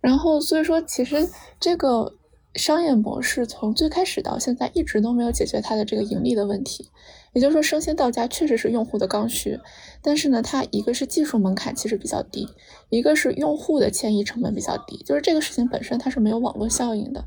[0.00, 1.28] 然后所以说，其实
[1.60, 2.12] 这个。
[2.56, 6.90] 商业模式从最开始到现在一直都没有解决它的这个盈利的问题，
[7.32, 9.60] 也就是说，生鲜到家确实是用户的刚需，
[10.02, 12.48] 但是呢，它一个是技术门槛其实比较低，
[12.88, 17.24] 一个是用户的迁移成本比较低，就是这个事情本身它是没有网络效应的，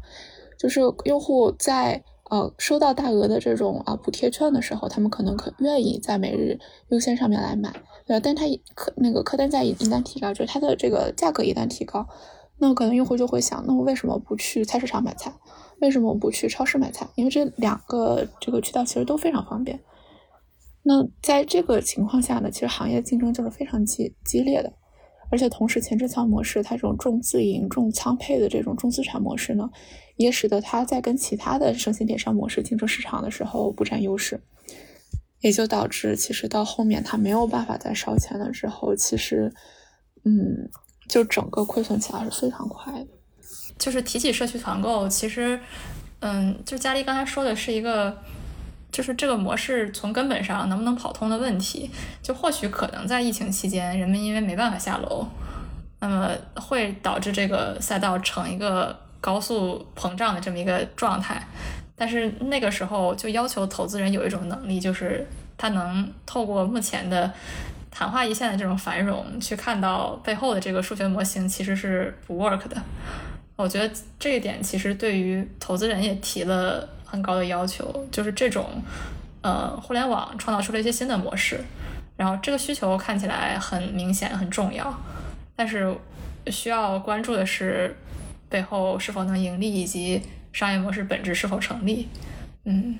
[0.57, 6.59] 就是用户在呃收到大额的这种啊补贴券的时候，他们可能可愿意在每日
[6.89, 7.73] 优先上面来买，
[8.07, 12.07] 对但它客那个客单价一一旦提高，就是它的这个价格一旦提高。
[12.61, 15.33] 那可能用户就会想，那我为什么不去菜市场买菜？
[15.79, 17.07] 为什么我不去超市买菜？
[17.15, 19.79] 因为这两个这个渠道其实都非常方便。
[20.83, 24.73] 那在这个情况下呢，其实行业竞争就是非常激激烈的，
[25.31, 29.69] 而且同时前置仓模式它这种重自营、重仓配的这种重资产模式呢，
[30.17, 34.41] 也使得它在跟其他的生鲜电商模式竞争市场的时候不占优势，
[35.39, 39.53] 也就导致其实到后面它没有办法再烧钱了之后，其实
[40.25, 40.69] 嗯。
[41.09, 43.07] 就整个亏损起来是非常快的。
[43.77, 45.59] 就是提起社区团购，其实，
[46.19, 48.15] 嗯，就佳丽刚才说的是一个，
[48.91, 51.89] 就是这个模式从根本上能不能跑通的问题。
[52.21, 55.25] 就或许可能在疫情期间，人们因为没办法下楼，
[55.99, 61.41] 那么会导致这个赛道成一个高速膨胀的这么一个状态。
[61.95, 65.25] 但是那个时候就要求投资人有一种能力，就是
[65.57, 67.33] 他能透过目前的。
[67.91, 72.77] 昙花一现的这种繁荣，去看到背后的这个数学模型其实是不 work 的。
[73.55, 78.81] 我觉得这一点其实对于投资人也提了很高的要求，就是这种
[79.41, 81.59] 呃互联网创造出了一些新的模式，
[82.15, 84.97] 然后这个需求看起来很明显很重要，
[85.55, 85.93] 但是
[86.47, 87.95] 需要关注的是
[88.47, 90.21] 背后是否能盈利以及
[90.53, 92.07] 商业模式本质是否成立。
[92.63, 92.97] 嗯。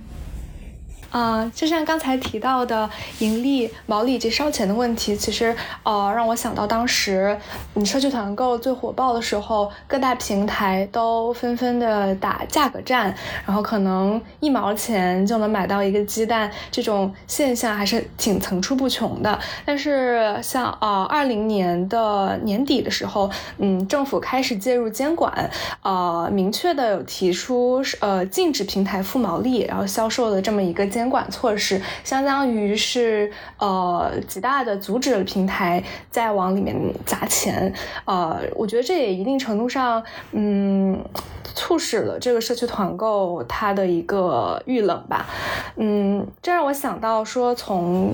[1.12, 2.88] 啊，就像刚才提到的
[3.18, 7.36] 盈利、毛利及烧钱的问题，其实呃让我想到当时
[7.74, 13.12] 你社区团购最火爆的时候，各大平台都纷纷的打价格战，
[13.44, 19.40] 然后可能一毛钱就能买到一个鸡蛋，这种现象还是挺层出不穷的。
[19.66, 25.50] 但是像呃二零年的年底的时候，嗯，政府开始介入监管，
[25.82, 30.86] 呃，明确的有提出呃禁止平台付毛利，然后销售的这么一个。
[31.00, 35.82] 监管措施相当于是呃极大的阻止了平台
[36.12, 36.76] 再往里面
[37.06, 37.74] 砸钱，
[38.04, 41.02] 呃，我觉得这也一定程度上嗯
[41.56, 45.26] 促使了这个社区团购它的一个遇冷吧，
[45.78, 48.14] 嗯，这让我想到说从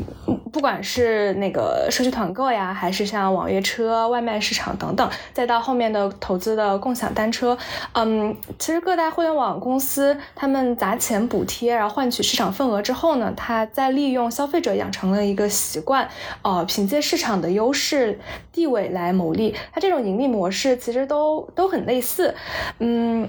[0.53, 7.57] 不管是那个社区团购呀，还是像网约车、外卖市场等等，再到后面的投资的共享单车，
[7.93, 12.74] 嗯，其实各大互联网公司他们砸钱补贴，然后换取市场份额。
[12.81, 16.09] 之后呢，他在利用消费者养成了一个习惯，
[16.41, 18.19] 呃，凭借市场的优势
[18.51, 19.55] 地位来牟利。
[19.71, 22.33] 它这种盈利模式其实都都很类似，
[22.79, 23.27] 嗯，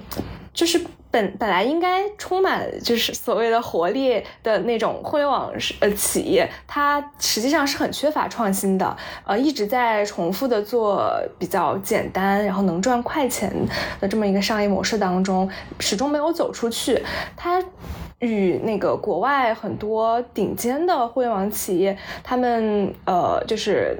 [0.52, 0.80] 就是
[1.10, 13.50] 本本来应该充满就是所谓的活力的那种互联网呃企业，它实际上是很缺乏创新的，呃，一直在重复的做比较简单，然后能赚快钱
[14.00, 15.48] 的这么一个商业模式当中，
[15.80, 17.02] 始终没有走出去。
[17.36, 17.62] 它。
[18.20, 23.98] 与那个国外很多顶尖的互联网企业，他们呃就是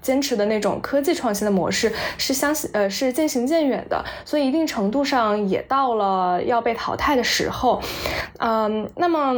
[0.00, 7.82] 坚持的那种科技创新的模式是相呃是渐行渐远的，所以一定程度上也到了要被淘汰的时候。
[8.38, 9.34] 嗯，那么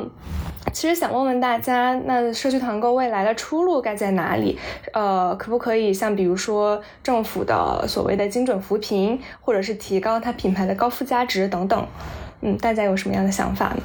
[0.72, 4.58] 其实想问问大家，那社区团购未来的出路该在哪里？
[4.92, 11.86] 呃，可不可以像比如说政府的所谓的精准扶贫，或者是提高它品牌的高附加值等等？
[12.42, 13.80] 嗯，大家有什么样的想法呢？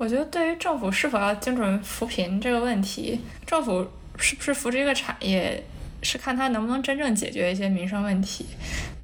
[0.00, 3.86] 我觉得，对于政府是否要精准扶贫这个问题，政府
[4.16, 5.62] 是不是扶持一个产业，
[6.02, 8.46] 是看它能不能真正解决一些民生问题。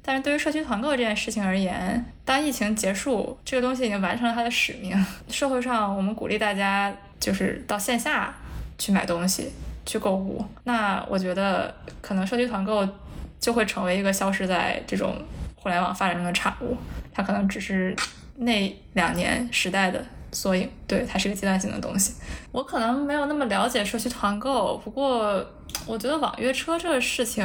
[0.01, 4.97] 但是对于社区团购这件事情而言，当疫情结束，这个东西已经完成了它的使命。
[5.29, 8.33] 社会上，我们鼓励大家就是到线下
[8.79, 9.51] 去买东西、
[9.85, 10.43] 去购物。
[10.63, 12.83] 那我觉得，可能社区团购
[13.39, 15.15] 就会成为一个消失在这种
[15.53, 16.75] 互联网发展中的产物。
[17.13, 17.95] 它可能只是
[18.37, 20.03] 那两年时代的。
[20.37, 22.13] 缩影，对，它是个阶段性的东西。
[22.51, 25.43] 我可能没有那么了解社区团购，不过
[25.87, 27.43] 我觉得网约车这个事情，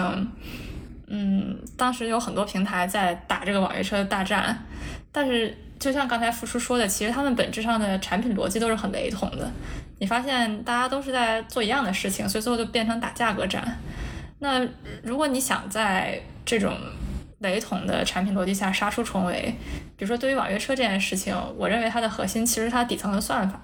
[1.07, 4.67] 嗯，当时有很多平台在打这个网约车大战，
[5.11, 9.51] 但是就像刚才付出说的，其实他们本质上的产品逻辑都是很雷同的。
[9.99, 13.79] 你发现大家都是在做一样的事情，所以最后就变成打价格战。
[14.41, 14.61] 那
[15.03, 16.77] 如果你想在这种
[17.43, 19.55] 雷同的产品逻辑下杀出重围，
[19.97, 23.61] 比如说对于网约车这件事情，我认为它的核心其实它底层的算法，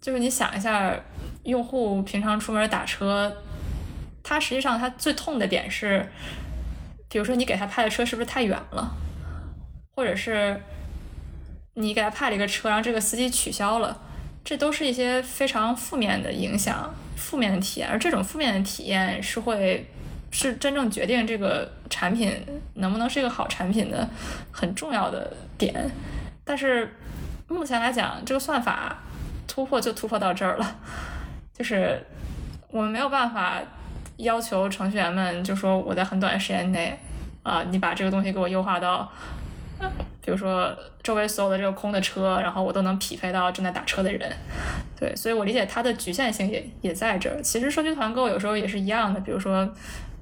[0.00, 0.98] 就是你想一下，
[1.44, 3.36] 用户平常出门打车，
[4.22, 6.08] 他实际上他最痛的点是。
[7.08, 8.92] 比如说，你给他派的车是不是太远了，
[9.94, 10.60] 或者是
[11.74, 13.96] 你给他派了一个车，然后这个司机取消了，
[14.44, 17.88] 这都是一些非常负面的影响、负面的体验。
[17.88, 19.88] 而这种负面的体验是会
[20.36, 22.30] 是真正决定这个产品
[22.74, 24.06] 能不能是一个好产品的
[24.52, 25.90] 很重要的点。
[26.44, 26.94] 但是
[27.48, 28.98] 目前来讲，这个算法
[29.48, 30.76] 突破就突破到这儿了，
[31.56, 32.04] 就是
[32.70, 33.62] 我们没有办法。
[34.18, 36.98] 要求程序员们就说我在很短的时间内，
[37.42, 39.06] 啊，你把这个东西给我优化到，
[40.22, 44.32] 比如说周围所有的这个空的车，然后我都能匹配到正在打车的人。
[44.98, 47.42] 对，所以我理解它的局限性也也在这儿。
[47.42, 49.70] 其实社区团购有时候也是一样的，比如说，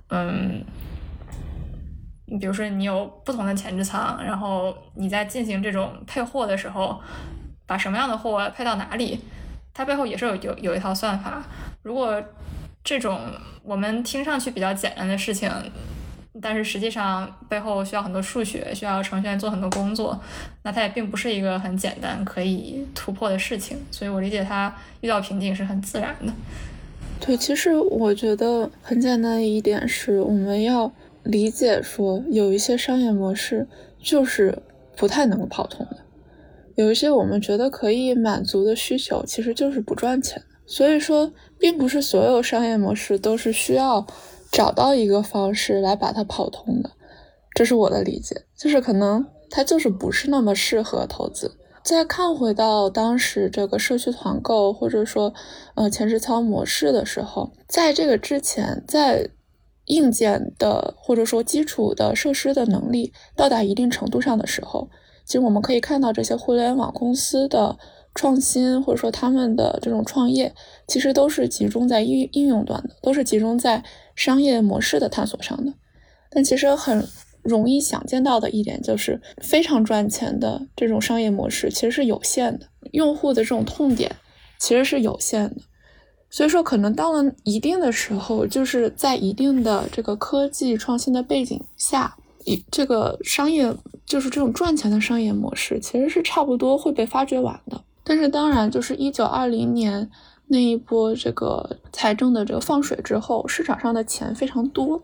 [0.09, 0.65] 嗯，
[2.27, 7.01] 你比如说你有不同的前置仓，然后你在进行这种配货的时候，
[7.67, 9.19] 把什么样的货配到哪里，
[9.73, 11.43] 它背后也是有有有一套算法。
[11.83, 12.23] 如果
[12.83, 13.21] 这种
[13.63, 15.51] 我们听上去比较简单的事情，
[16.43, 20.21] 但是实际上背后需要很多数学，需要程序员做很多工作，
[20.63, 23.79] 那它也并不是一个很简单可以突破的事情。
[23.91, 26.33] 所以我理解它遇到瓶颈是很自然的。
[27.21, 30.93] 对，其实我觉得很简单的一点是，我们要
[31.23, 33.67] 理解说，有一些商业模式
[33.99, 34.59] 就是
[34.95, 35.97] 不太能够跑通的，
[36.75, 40.47] 有一些我们觉得可以满足的需求，其实就是不赚钱的。
[40.67, 44.07] 所以说，并不是所有商业模式都是需要
[44.53, 46.91] 找到一个方式来把它跑通的，
[47.55, 48.43] 这是我的理解。
[48.55, 51.57] 就是可能它就是不是那么适合投资。
[51.85, 55.35] 再看回到当时这个社区团购或者说
[55.75, 59.29] 呃前置仓模式的时候，在这个之前，在
[59.85, 64.89] 硬件的或者说基础的设施的能力到达一定程度上的时候，
[65.27, 67.79] 其实我们可以看到这些互联网公司的。
[68.17, 70.55] 创新或者说他们的这种创业，
[70.87, 73.83] 其实都是集中在应应用端的，都是集中在
[74.15, 75.73] 商业模式的探索上的。
[76.31, 77.05] 但其实很
[77.45, 84.17] 容易想见到的一点就是，非常赚钱的这种商业模式其实是有限的，用户的这种痛点
[84.59, 85.57] 其实是有限的。
[86.31, 93.73] 所以说，可能到了一定的时候，就是在一定的这个科技创新的背景下，以这个商业
[94.05, 97.81] 就是这种赚钱的商业模式，其实是差不多会被发掘完的。
[98.03, 100.11] 但是当然，就是一九二零年
[100.49, 105.01] 那一波这个财政的这个放水之后，市场上的钱非常多。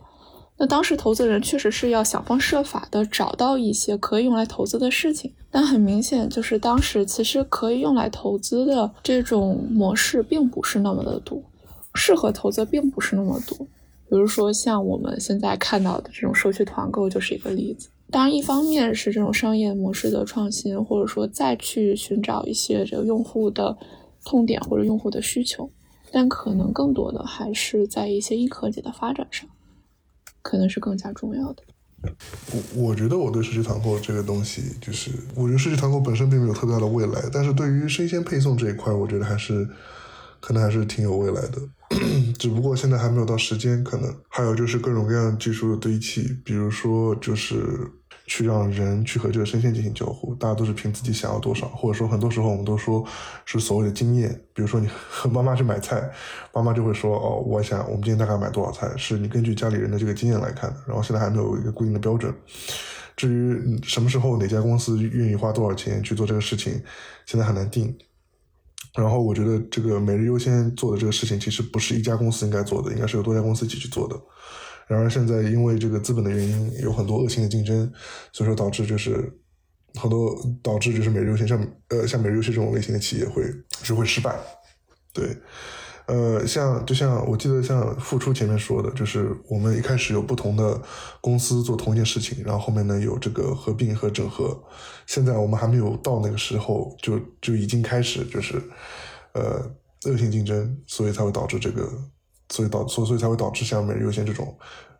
[0.62, 11.42] 那当时投资人确实是要想方设法的找到一些可以用来投资的事情，但很明显就是当时其实可以用来投资的这种模式并不是那么的多，
[11.94, 13.56] 适合投资并不是那么多。
[14.10, 17.88] 比如说像我们现在看到的这种社区团购就是一个例子。
[18.10, 23.74] 当然，一方面是这种商业模式的创新，或者说再去寻找一些这个用户的
[24.26, 25.70] 痛点或者用户的需求，
[26.12, 29.48] 但可能更多的还是在一些硬科技的发展上，
[30.42, 31.62] 可能是更加重要的。
[32.52, 39.68] 我我觉得我对社区团购这个东西，就是我觉得社区团购本身并没有特别大的未来，但是对于生鲜配送这一块，我觉得还是
[40.40, 41.60] 可能还是挺有未来的。
[42.38, 47.90] 只不过现在还没有到时间，可能还有就是各种各样技术的堆砌，比如说就是。
[48.30, 53.04] 去让人去和这个生鲜进行交互，大家都是凭自己想要多少，或者说很多时候我们都说
[53.44, 54.30] 是所谓的经验。
[54.54, 56.08] 比如说你和妈妈去买菜，
[56.54, 60.76] 妈妈就会说哦，我想我们今天大概买多少菜，是你根据家里人的这个经验来看的。
[60.86, 62.32] 然后现在还没有一个固定的标准。
[63.16, 66.80] 至于什么时候哪家公司愿意花多少钱去做这个事情，
[67.26, 67.98] 现在很难定。
[68.94, 74.14] 然后我觉得这个每日优先做的这个事情，其实不是一家公司应该做的，应该是有多家公司一起去做的。
[74.90, 77.88] 然而现在因为这个资本的原因，有很多恶性的竞争，
[78.32, 79.32] 所以说导致就是
[79.94, 83.44] 很多导致就是每日优鲜像呃像每日优鲜这种类型的企业会
[83.84, 84.36] 就会失败。
[85.12, 85.36] 对，
[86.06, 90.82] 呃像就像我记得像付出前面说的，就是我们一开始有不同的
[91.20, 94.60] 公司做同一件事情，然后后面呢有这个合并和整合，
[95.06, 98.60] 现在我们还没有到那个时候，就就已经开始就是
[99.34, 99.70] 呃
[100.06, 101.88] 恶性竞争，所以才会导致这个。
[102.50, 104.54] 所以导所所以才会导致像每日优先这种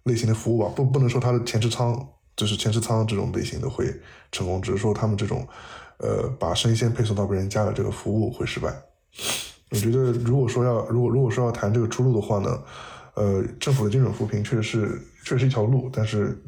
[0.04, 3.84] 类型的服务吧，不不能说它的前置仓就是前置仓这种类型的会
[4.32, 5.46] 成功，只是说他们这种
[5.98, 8.72] 呃把生鲜配送到别人家的这个服务会失败。
[9.70, 12.62] 我觉得如果说要如果如果说要谈这个出路的话呢，
[13.14, 16.40] 呃，政府的精准扶贫确实是确实一条路，但是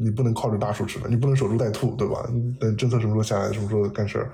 [0.00, 2.26] 你不能靠着大树吃的，你不能守株待兔，对吧？
[2.58, 4.32] 等政策什么时候下来，什么时候干事儿。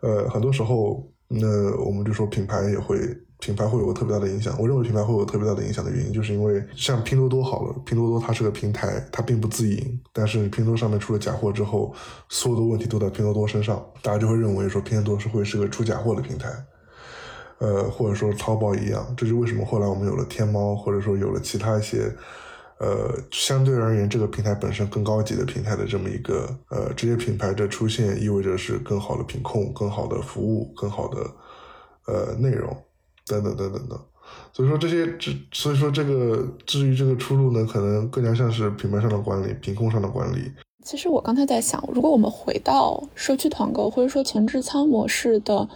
[0.00, 1.46] 呃，很多时候，那
[1.82, 2.98] 我们就说品牌也会。
[3.38, 4.56] 品牌会有个特别大的影响。
[4.58, 10.00] 我认为品牌会有特别大的影响的原因，就是因为像拼多多好了，拼多多它是个平台，它并不自营。
[10.12, 11.94] 但是拼多多上面出了假货之后，
[12.28, 16.48] 所有的问题都在拼多多身上，大家就会认为说拼多多是会是个出假货的平台。
[17.58, 22.14] 呃，或者说淘宝一样，这是为什么后来我们有了天猫，或者说有了其他一些，
[22.78, 31.30] 呃，相对而言这个平台本身更高级的平台的这么一个，呃，这些品牌的出现意味着是更好的品控、更好的服务、更好的
[32.06, 32.76] 呃内容。
[33.26, 33.98] 等等等等等，
[34.52, 40.52] 所以说这些，这所以说这个至于这个出路呢，可能更加像是品牌上的管理、品控上的管理。
[40.84, 45.68] 其实我刚才在想，如果我们回到社区团购或者说前置仓模式的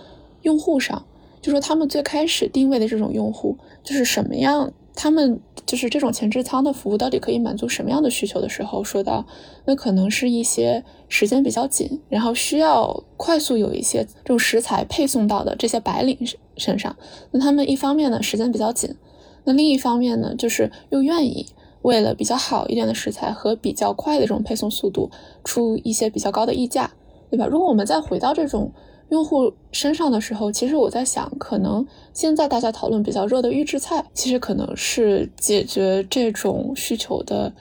[0.43, 1.05] 用户上，
[1.43, 4.73] 就说他们最开始定位的这种用户，就是什么样？
[4.93, 9.25] 他们就是这种前置仓的服务到底可以满足什么样的需求的时候，说到
[9.65, 16.19] 那可能是一些时间比较紧，然后需要快速有一些这种食材配送到的这些白领
[16.61, 16.95] 身上。
[17.33, 18.95] 那他们一方面呢时间比较紧，
[19.43, 21.47] 那另一方面呢就是又愿意
[21.83, 25.11] 为了比较好一点的食材和比较快的这种配送速度
[25.43, 26.91] 出一些比较高的溢价，
[27.31, 27.47] 对吧？
[27.47, 28.71] 如果我们再回到这种。
[29.11, 31.85] 用户身上的时候，其实我在想，可能
[32.15, 37.53] 现在大家讨论比较热的预制菜，其实可能是解决这种需求的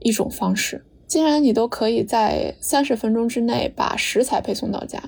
[0.00, 0.84] 一种方式。
[1.06, 5.00] 既然你都可以在三十分钟之内把食材配送到家，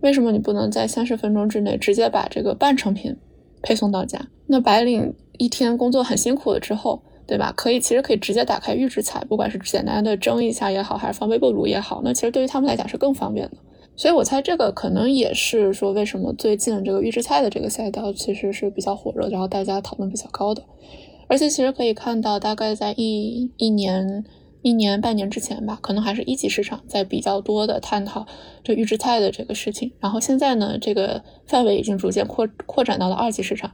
[0.00, 3.16] 为什么你不能在三十分钟之内直接把这个半成品
[3.62, 4.18] 配送到家？
[4.46, 7.52] 那白领一天工作很辛苦了之后，对吧？
[7.56, 13.56] 可以，其实可以直接打开预制菜，不管是简单的蒸一下也好，还是放微波炉也好，那其实对于他们来讲是更方便的。
[13.96, 20.62] 所以，我猜这个可能也是说，为什么最近这个预制菜的这个赛道其实是比较火热，然后大家讨论比较高的。
[21.28, 24.24] 而且，其实可以看到，大概在一一年、
[24.62, 28.26] 一年半年之前吧，可能还是一级市场在比较多的探讨
[28.62, 29.92] 这预制菜的这个事情。
[30.00, 33.72] 然后现在呢，这个范围已经逐渐扩扩展到了二级市场，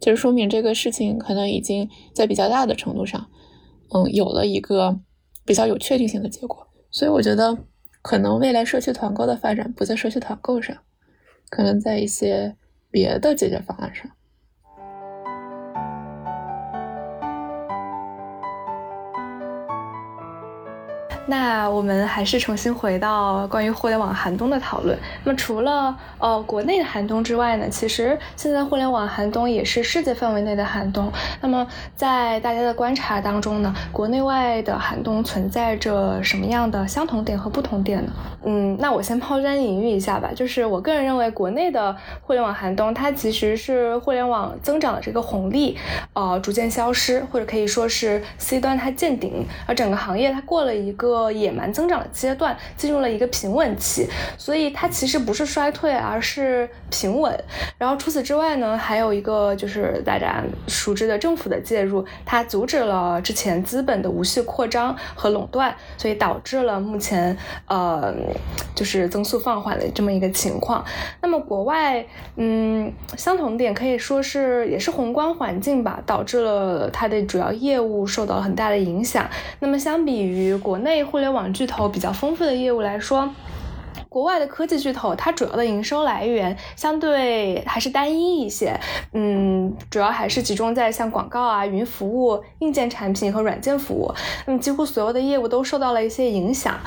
[0.00, 3.28] 就是说明这个事情可能已经在比较大的程度上，
[3.94, 5.00] 嗯，有了一个
[5.44, 6.66] 比较有确定性的结果。
[6.90, 7.58] 所以，我觉得。
[8.06, 10.76] 可能未来社区团购的发展不在社区团购上，
[11.48, 12.54] 可能在一些
[12.90, 14.10] 别的解决方案上。
[21.26, 24.98] 那我们还是重新回到关于互联网寒冬的讨论。
[25.24, 31.10] 那么除了呃国内的寒冬之外呢，其实现在互联网寒冬也是世界范围内的寒冬。
[31.40, 31.66] 那么
[31.96, 38.12] 在大家的观察当中呢，国内外的寒冬存在着什么样的相同点和不同点呢？
[38.44, 40.30] 嗯，那我先抛砖引玉一下吧。
[40.36, 45.78] 就是我个人认为，国内的互联网寒冬它其实是互联网增长的这个红利
[46.12, 51.13] 呃逐渐消失，或者可以说是 C 端它见顶，而整个行业它过了一个。
[51.14, 57.32] 个野蛮增长的阶段进入了一个平稳期，所以它其实不是衰退，而是平稳。
[57.78, 67.36] 然后除此之外呢，还有一个就是大家熟知的政府的介入，它阻止了之前资本的无序扩张和垄断，所以导致了目前
[67.68, 68.12] 呃
[68.74, 70.84] 就是增速放缓的这么一个情况。
[71.22, 72.04] 那么国外
[72.36, 79.28] 嗯相同点可以说是也是宏观环境吧，导致了它的主要业务受到了很大的影响。
[79.60, 81.03] 那么相比于国内。
[81.04, 83.28] 互联网巨头比较丰富的业务来说。
[84.14, 88.78] 国外的科技巨头，它主要的营收来源相对还是单一一些，
[89.12, 94.14] 嗯，主要还是集中在像广告啊、云服务、硬件产品和软件服务。
[94.46, 96.78] 那么几乎所有的业务都受到了一些影响，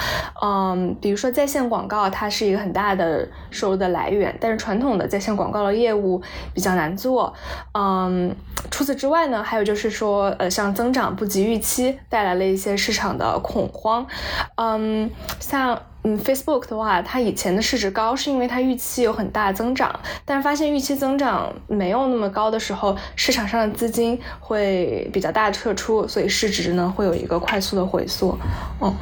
[0.41, 6.21] 嗯，比如说在线广告，它是一个很大的收入的来源，但是传统的在线广告的业务
[6.53, 7.33] 比较难做，
[7.73, 8.33] 嗯，
[8.71, 14.07] 除此之外呢，还有就是说，呃，像增长不及预期，带来了一些市场的恐慌，
[14.55, 15.11] 嗯，
[15.41, 15.77] 像。
[16.07, 19.93] 嗯，Facebook 的话，它以前的市值高，是因为它预期有很大增长，
[20.23, 28.39] 但发现预期增长没有那么高的时候，市场上的资金会比较大撤出，所以市值呢会有一个快速的回缩。
[28.79, 28.93] 哦，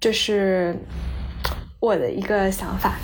[0.00, 0.76] 这是
[1.78, 2.96] 我的一个想法。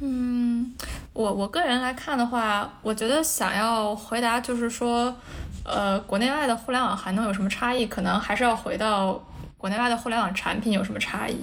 [0.00, 0.72] 嗯，
[1.12, 5.14] 我我个人来看的话，我觉得想要回答就是说，
[5.62, 7.84] 呃，国内外的互联网还能有什么差异？
[7.84, 9.22] 可能还是要回到
[9.58, 11.36] 国内外的互联网产品有什么差异。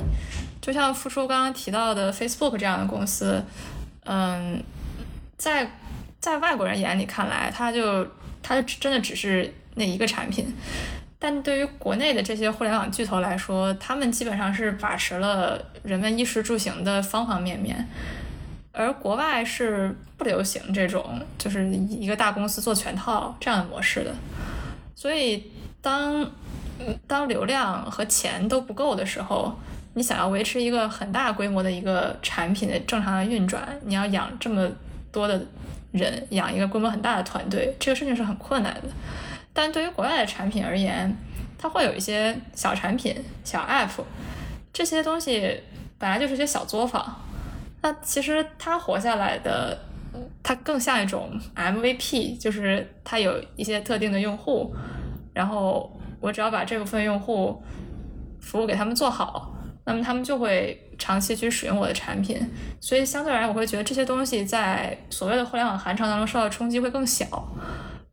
[0.64, 3.44] 就像付叔刚刚提到的 Facebook 这样的公司，
[4.06, 4.64] 嗯，
[5.36, 5.70] 在
[6.22, 8.08] 在外国人眼里看来，它就
[8.42, 10.56] 它真的只是那一个产品，
[11.20, 17.86] 但对于国内的这些互联网巨头来说，他们基本上是把持了人们衣食住行的方方面面，
[18.72, 24.16] 而国外是不流行这种就是一个大公司做全套这样的模式的，
[24.96, 25.52] 所以
[25.82, 26.32] 当
[27.06, 29.54] 当流量和钱都不够的时候，
[29.96, 34.70] 你想要维持一个很大规模的一个产品的正常的运转，你要养这么
[35.12, 35.40] 多的
[35.92, 38.82] 人，养一个规模很大的团队，这个事情是很困难的。
[39.54, 41.16] 但对于国外的产品而言，
[41.60, 43.90] 它会有一些小产品、小 app，
[44.74, 45.62] 这些东西
[46.00, 47.22] 本来就是些小作坊。
[47.84, 49.78] 那其实它活下来的，
[50.42, 54.74] 它更像一种 MVP，就是它有一些特定的用户，
[55.34, 57.62] 然后我只要把这部分用户
[58.42, 59.53] 服务给他们做好，
[59.86, 62.40] 那么他们就会长期去使用我的产品。
[62.80, 67.26] 所以相对而言，我会觉得这些东西在所谓的互联网寒潮当中受到冲击会更小。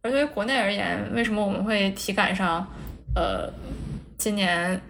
[0.03, 2.67] 而对于国内而言，为什么我们会体感上，
[3.15, 3.53] 呃，
[4.17, 4.81] 今年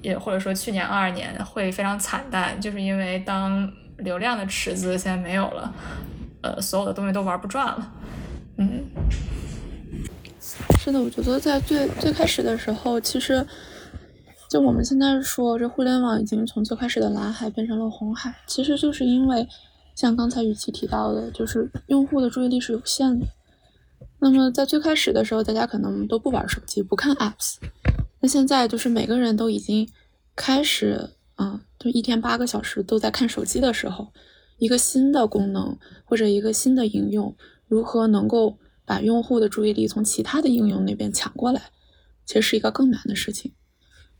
[0.00, 5.74] 也或者说去年二二年会非常惨淡，就是因为当流量的池子现在没有了，
[6.42, 7.92] 呃，所有的东西都玩不转了。
[8.56, 8.82] 嗯，
[10.80, 13.46] 是的，我觉得在最最开始的时候，其实
[14.48, 19.46] 就我们现在说这互联网已经从最开始的蓝海变成了红海，其实就是因为
[19.94, 23.26] 像刚才雨琦提到的，就是用户的注意力是有限的。
[24.18, 27.56] 那么在最开始的时候，大家可能都不玩手机，不看 apps。
[28.20, 29.88] 那现在就是每个人都已经
[30.34, 34.08] 开始，啊，就一天八个小时都在看手机的时候，
[34.58, 37.36] 一个新的功能或者一个新的应用，
[37.66, 41.70] 如何能够把用户的注意力从其他的应用那边抢过来，
[42.24, 43.52] 其实是一个更难的事情。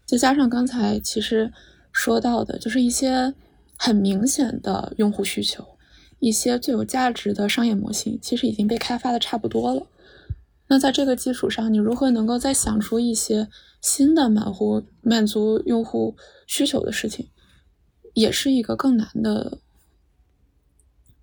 [0.07, 1.52] 再加上刚才其实
[1.92, 3.34] 说到的，就是一些
[3.76, 5.66] 很明显的用户需求。
[6.18, 9.86] 一些最有价值的商业模型其实已经被开发的差不多了。
[10.68, 13.48] 那在这个基础上，你如何能够再想出一些
[13.82, 17.28] 新的满足满足用户需求的事情，
[18.14, 19.59] 也是一个更难的，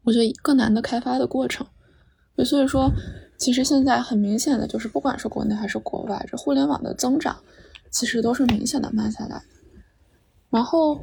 [0.04, 1.66] 我觉得更难的开发的过程。
[2.46, 2.92] 所以说，
[3.38, 7.44] 其实现在很明显的就是，不管是国内还是国外，这互联网的增长
[7.94, 9.42] 其实都是明显的慢下来。
[10.50, 11.00] 然后。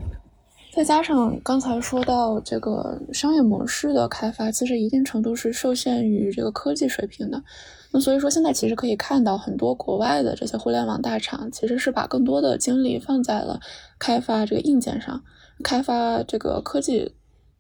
[0.73, 7.43] 再加上刚才说到这个商业模式的开发，其实一定程度是受限于这个科技水平的。
[7.91, 13.59] 那所以说，现在其实可以看到很多国外的这些互联网大厂，其实是把更多的精力放在了
[13.99, 15.21] 开发这个硬件上，
[15.65, 17.17] 开发这个科技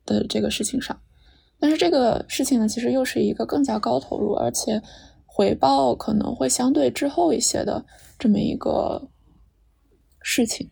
[0.06, 0.96] 的这个事情上。
[1.58, 4.80] 但是这个事情呢，其实又是一个更加高投入，而且
[5.26, 7.84] 回报可能会相对滞后一些的
[8.20, 9.09] 这么一个
[10.22, 10.70] 事情。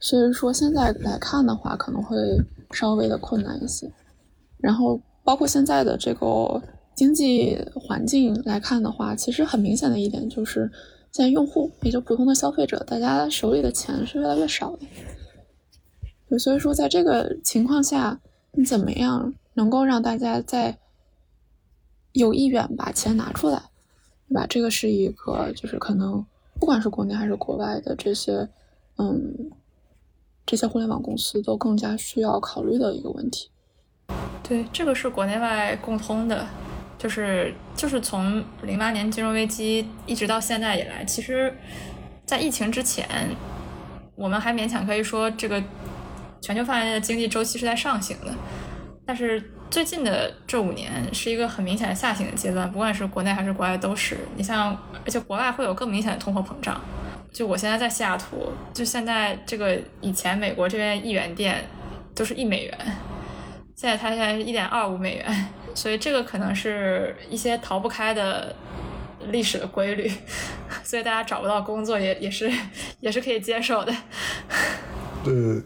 [0.00, 2.16] 所以说，现在来看的话，可能会
[2.72, 3.90] 稍微的困难一些。
[4.58, 6.60] 然后，包括现在的这个
[6.94, 10.70] 经济环境来看的话，其实很明显的一点就是，
[11.12, 16.38] 现在用户，也就普通的消费者，大家手里的钱是越来越少的。
[16.38, 18.18] 所以说，在这个情况下，
[18.52, 20.78] 你怎么样能够让大家在
[22.12, 23.62] 有意愿把钱拿出来，
[24.28, 24.46] 对吧？
[24.48, 26.24] 这个是一个，就是可能
[26.58, 28.48] 不管是国内还是国外的这些，
[29.02, 29.50] 嗯。
[30.44, 33.48] 这些互联网公司都更加需要考虑的一个问题。
[34.42, 36.44] 对，这个是国内外共通的，
[36.98, 41.56] 就是就是从零八年金融危机一直到现在以来，其实，
[42.26, 43.06] 在疫情之前，
[44.16, 45.62] 我们还勉强可以说这个
[46.40, 48.34] 全球范围的经济周期是在上行的。
[49.06, 54.18] 但是最近的这五年是一个很明显的下行的阶段，不管是国内还是国外都是。
[54.36, 56.80] 你像，而且国外会有更明显的通货膨胀。
[57.32, 61.64] 就我现在在西雅图，就现在这个以前美国这边一元店
[62.14, 62.78] 都是一美元，
[63.74, 68.54] 现在它现在是一点二五美元，所以这个可能是一些逃不开的
[69.30, 70.10] 历史的规律，
[70.84, 72.52] 所以大家找不到工作也也是
[73.00, 73.92] 也是可以接受的。
[75.24, 75.62] 对，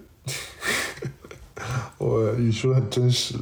[1.99, 3.35] 我你说的很真实，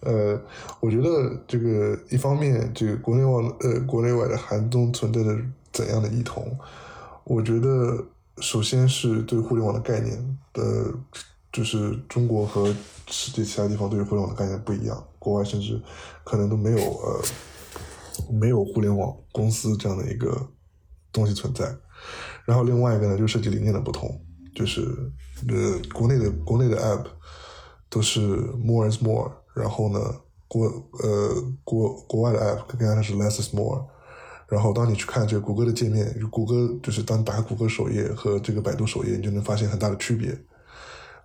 [0.00, 0.36] 呃，
[0.80, 5.38] 我觉得这个一方面，这个国内外呃国内外的寒冬存在着
[5.70, 6.58] 怎样的异同？
[7.28, 8.02] 我觉得，
[8.40, 10.94] 首先是对互联网的概念的，
[11.52, 12.74] 就是中国和
[13.06, 15.78] 世界其他地方对于互联网的概念不一样，国外甚至
[16.24, 17.22] 可能都没有呃，
[18.32, 20.48] 没有互联网公司这样的一个
[21.12, 21.76] 东西存在。
[22.46, 24.18] 然后另外一个呢，就是设计理念的不同，
[24.54, 24.80] 就是
[25.48, 27.04] 呃，国内的国内的 app
[27.90, 28.20] 都是
[28.56, 30.00] more is more，然后呢，
[30.48, 30.64] 国
[31.02, 33.86] 呃国国外的 app 更加的是 less is more。
[34.48, 40.34] 然后，当你去看这个谷歌的界面，谷歌就是当打开谷歌首页和这个百度首页，你就能发现很大的区别。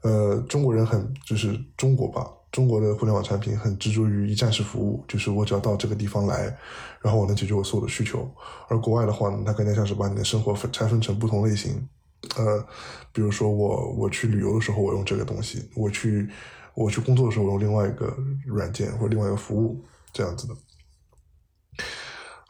[0.01, 6.53] 呃，中国人很就是中国吧，中国的互联网产品很执着于一站式服务，就是我只要到这个地方来，
[7.01, 8.29] 然后我能解决我所有的需求。
[8.67, 11.87] 而国外的话呢，它更加像是把你的生活分拆分成不同类型。
[12.35, 12.65] 呃，
[13.13, 16.27] 比如说我我去旅游的时候，我用这个东西；我去
[16.73, 18.13] 我去工作的时候，我用另外一个
[18.45, 20.53] 软件或者另外一个服务，这样子的。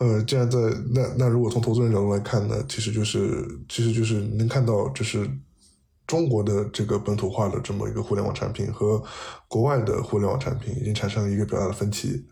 [0.03, 0.59] 呃，既然在
[0.93, 5.25] 那那如果从投资人角度来看呢，其实就是其实就是能看到就是
[6.05, 9.01] 中国的这个本土化的这么一个互联网产品和
[9.47, 12.25] 国外的互联网产品已经产生了一个比较大的分歧。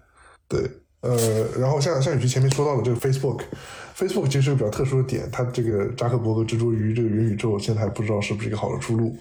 [0.50, 0.70] 对，
[1.00, 1.16] 呃，
[1.58, 9.16] 然后像像雨琦前面说到的这个 Facebook，Facebook 其实是比较特殊的点，它这个扎克伯格执着于这个元宇宙，现在还不知道是不是一个好的出路。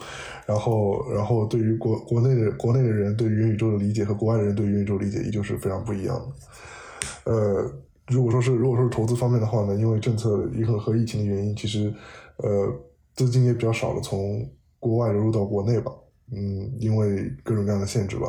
[0.45, 7.33] 然后，然后对于国国内的国内的人对元宇宙的理解和国外的人对元宇宙理解依旧是非常不一样的。
[7.33, 7.73] 呃，
[8.11, 11.95] 如果说是如果说是投资方面的话呢，因为政策一个和疫情的原因，其实
[12.39, 12.69] 呃
[13.15, 14.47] 资金也比较少了从
[14.79, 15.93] 国外流入到国内吧。
[16.33, 18.29] 嗯，因为各种各样的限制吧。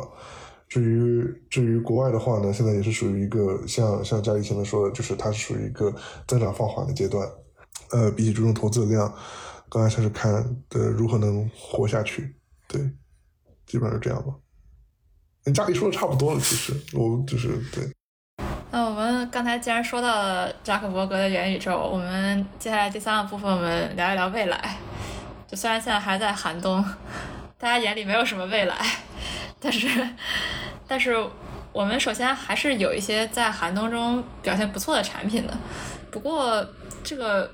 [0.68, 5.94] 至于至于国外的话呢，现在也是属于一个像像嘉怡前面说的，就是它是属于一个
[6.26, 7.28] 增长放缓的阶段。
[7.90, 9.12] 呃，比起注重投资的量。
[9.68, 10.32] 刚才像是看
[10.68, 12.34] 的如何能活下去，
[12.68, 12.78] 对，
[13.64, 14.34] 基本上是这样吧。
[15.42, 17.90] 跟家里说的差不多了，其实我就是对。
[18.70, 24.76] 那我们刚才既然说到了扎克伯格的元宇宙，我们接下来第三个部分，我们聊一聊未来。
[25.46, 26.84] 就虽然现在还在寒冬，
[27.58, 28.76] 大家眼里没有什么未来，
[29.60, 29.88] 但是
[30.86, 31.16] 但是
[31.72, 35.54] 我们首先还是有一些在寒冬中表现不错的产品的。
[36.10, 36.66] 不过
[37.02, 37.50] 这个。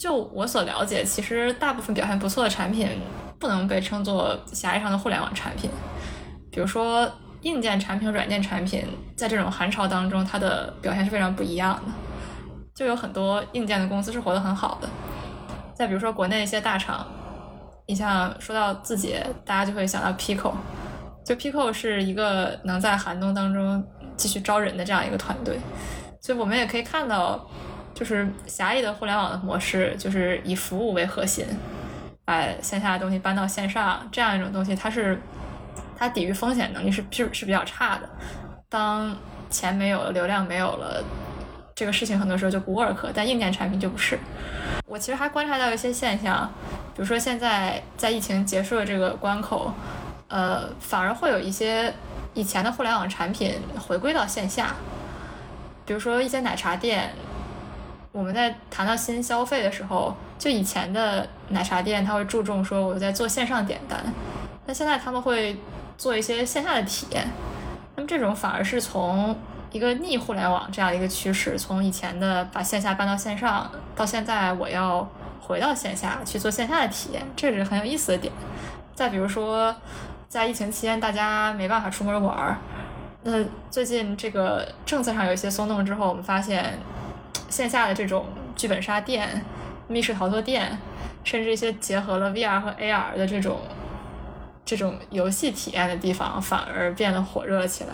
[0.00, 2.88] 就我所了解，其实大部分表现不错的产品
[3.38, 5.68] 不能被称作狭义上的互联网产品。
[6.50, 7.06] 比如说
[7.42, 8.84] 硬件产品、软件产品，
[9.16, 11.92] 在这种寒潮当中，它的表现是非常不一样的。
[12.74, 14.88] 就有很多硬件的公司是活得很好的。
[15.74, 17.06] 再比如说国内一些大厂，
[17.86, 20.52] 你像说到字节，大家就会想到 Pico。
[21.24, 23.84] 就 Pico 是一个能在寒冬当中
[24.16, 25.58] 继续招人的这样一个团队。
[26.20, 27.48] 所以我们也可以看到。
[27.92, 31.44] 就是狭义的互联网的模式，就是以服务为核心，
[32.24, 35.20] 把线下的东西搬到线上，这样一种东西，它是
[36.00, 38.08] 它抵御风险能力是是是比较差的。
[38.70, 39.14] 当
[39.50, 41.04] 钱没有了，流量没有了，
[41.74, 43.10] 这个事情很多时候就不 work。
[43.14, 44.18] 但硬件产品就不是。
[44.86, 46.50] 我其实还观察到一些现象，
[46.94, 49.74] 比如说现在在疫情结束的这个关口，
[50.28, 51.92] 呃，反而会有一些
[52.32, 54.74] 以前的互联网产品回归到线下，
[55.84, 57.10] 比如说一些奶茶店。
[58.12, 64.02] 我们在谈到新消费的时候，就以前的奶茶店，他会注重说我在做线上点单，
[64.66, 65.56] 那现在他们会
[66.00, 67.28] 做一些线下的体验。
[67.94, 69.36] 那么这种反而是从
[69.70, 75.06] 一个逆互联网这样一个趋势，从以前的把线下搬到线上，到现在我要
[75.42, 78.32] 回到线下去做线下的体验，这是很有意思的点。
[78.94, 79.76] 再比如说，
[80.26, 82.56] 在疫情期间大家没办法出门玩儿，
[83.24, 86.78] 那最近这个政策上有一些松动之后，我们发现。
[87.48, 89.44] 线下的这种剧本杀店、
[89.88, 90.78] 密室逃脱店，
[91.24, 93.58] 甚至一些结合了 VR 和 AR 的这种
[94.64, 97.90] 这种游戏体验的地方，反而变得火热起来。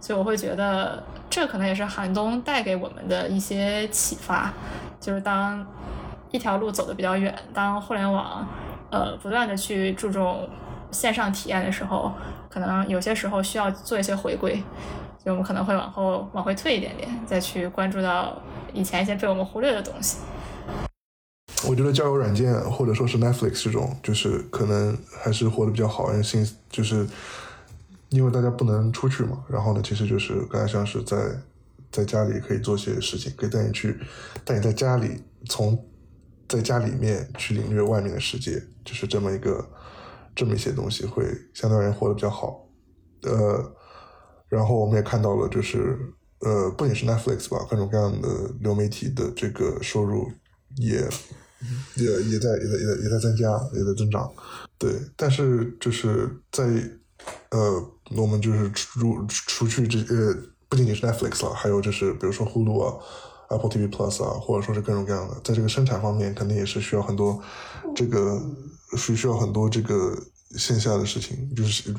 [0.00, 4.52] 所以我会觉得，这可能也是寒冬带给我们的一些启发，
[5.00, 5.66] 就是当
[6.30, 8.46] 一条路走得比较远，当互联网
[8.90, 10.48] 呃不断的去注重
[10.90, 12.12] 线上体验的时候，
[12.48, 14.62] 可能有些时候需要做一些回归。
[15.24, 18.32] 就我们可能会往后往回退一点点，再去关注到
[18.72, 20.18] 以前一些被我们忽略的东西。
[21.68, 27.06] 我觉得交友软件或者说是 Netflix 这种，就是可能还是活得比较好，因为新就是
[28.10, 29.44] 因为大家不能出去嘛。
[29.48, 31.16] 然后呢，其实就是更加像是在
[31.90, 33.98] 在家里可以做些事情，可以带你去
[34.44, 35.86] 带你在家里从
[36.48, 39.68] 在家里面去领略外面的世界，就是这么一个
[40.34, 42.68] 这么一些东西，会相对而言活得比较好。
[43.22, 43.72] 呃。
[44.48, 45.98] 然后我们也看到了，就是
[46.38, 48.28] 呃，不仅是 Netflix 吧，各种各样的
[48.60, 50.30] 流媒体的这个收入
[50.76, 51.00] 也
[51.94, 54.30] 也也在也在也在也在增加，也在增长。
[54.78, 56.64] 对，但是就是在
[57.50, 57.82] 呃，
[58.16, 60.36] 我们就是除除去这呃，
[60.68, 62.94] 不仅仅是 Netflix 了，还有就是比如说 Hulu 啊、
[63.50, 67.42] Apple TV Plus 啊，或者说是各种各样的，在这个生产方面，肯定也是需要很多
[67.94, 68.40] 这个
[68.96, 70.16] 需需要很多这个
[70.56, 71.94] 线下的事情，就是。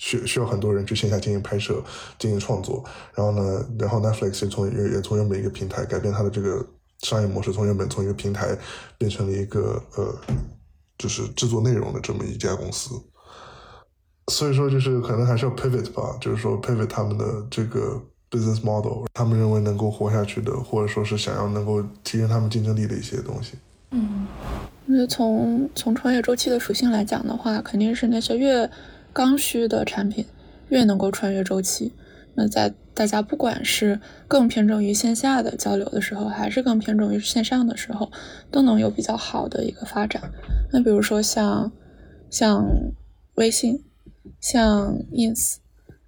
[0.00, 1.82] 需需要很多人去线下进行拍摄、
[2.20, 2.84] 进行创作，
[3.16, 6.64] 然后呢，然后 Netflix 也从也也从原本一个平台改变它的这个
[7.02, 8.56] 商业模式，从原本从一个平台
[8.96, 10.14] 变成了一个呃，
[10.98, 12.94] 就是制作内容的这么一家公司。
[14.32, 23.54] 所以说，就是可能还是要 pivot 吧，就是说 pivot 他们的这个 business model，他们认为能够活下去的，或者说是想要能够提升他们竞争力的一些东西。
[23.90, 24.26] 嗯，
[24.86, 28.70] 那从从创业周期的属性来讲的话，肯定是那些越。
[29.10, 30.24] 刚需的产品
[30.68, 31.92] 越能够穿越周期，
[32.40, 38.12] 那在大家不管是更偏重于线下的交流的时候，还是更偏重于线上的时候，
[38.52, 40.22] 都能有比较好的一个发展。
[40.72, 41.72] 那比如说像
[42.30, 42.64] 像
[43.34, 43.82] 微信、
[44.40, 45.56] 像 Ins、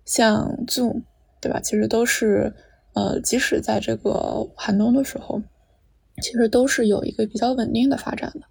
[0.04, 1.02] 像 Zoom，
[1.40, 1.58] 对吧？
[1.58, 2.54] 其实都是
[2.94, 5.42] 呃，即使在这个寒冬的时候，
[6.22, 8.42] 其实都是有一个比较稳定的发展的。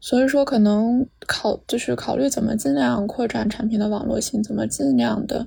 [0.00, 5.44] 所以说，可能考就是考虑怎么尽量扩展产品的网络性，怎么尽量的，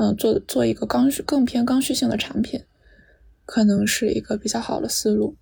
[0.00, 2.58] 嗯，做做一个刚需更偏刚需性的产品，
[3.44, 5.36] 可能是一个比较好的思路。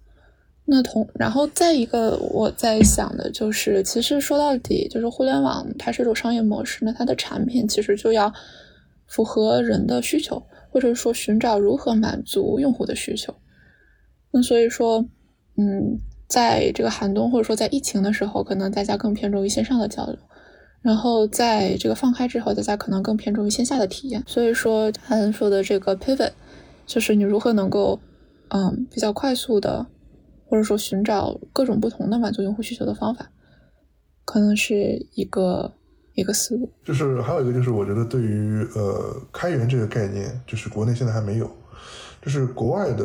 [0.65, 8.33] 那同然后再一个我在想的就是，其实说到底，就是互联网它是一种商业模式，那它的产品其实就要
[9.07, 13.33] 符合人的需求，或者说寻找如何满足用户的需求。
[14.33, 15.07] 那所以说，
[15.57, 16.01] 嗯。
[16.29, 20.19] 在这个寒冬或者说在疫情的时候，可能大家更偏重于线上的交流，
[20.81, 24.23] 然后在这个放开之后，大家可能更偏重于线下的体验。
[24.27, 26.33] 所以说，他说的这个 pivot，
[26.87, 28.01] 就是你如何能够，
[28.49, 29.87] 嗯，比较快速的，
[30.47, 33.31] 或者说寻找各种不同的满足用户需求的方法，
[34.25, 35.73] 可能是一个
[36.15, 36.71] 一个思路。
[36.85, 41.51] 就是还有一个就是，我觉得对于呃开源这个概念，就是国内现在还没有，
[42.23, 43.05] 就是国外的。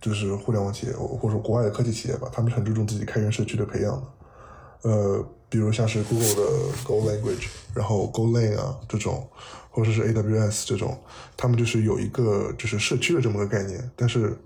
[0.00, 4.88] 就是互联网企业，或者说国外的科技企业吧，他们很注重自己开源社区的培养的。
[4.88, 6.42] 呃，比如像是 Google 的
[6.84, 9.28] Go Language，然后 Go Lang 啊这种，
[9.70, 11.02] 或者是 AWS 这种，
[11.36, 13.90] 他们就是有一个就是社区的这么个概念。
[13.96, 14.36] 但是，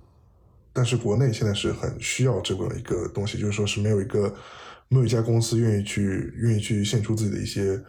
[0.73, 4.35] 但是国内现在是很需要这么一个东西，就是说是没有一个
[4.89, 7.83] 没有一家公司愿意去愿意去献出自己的一些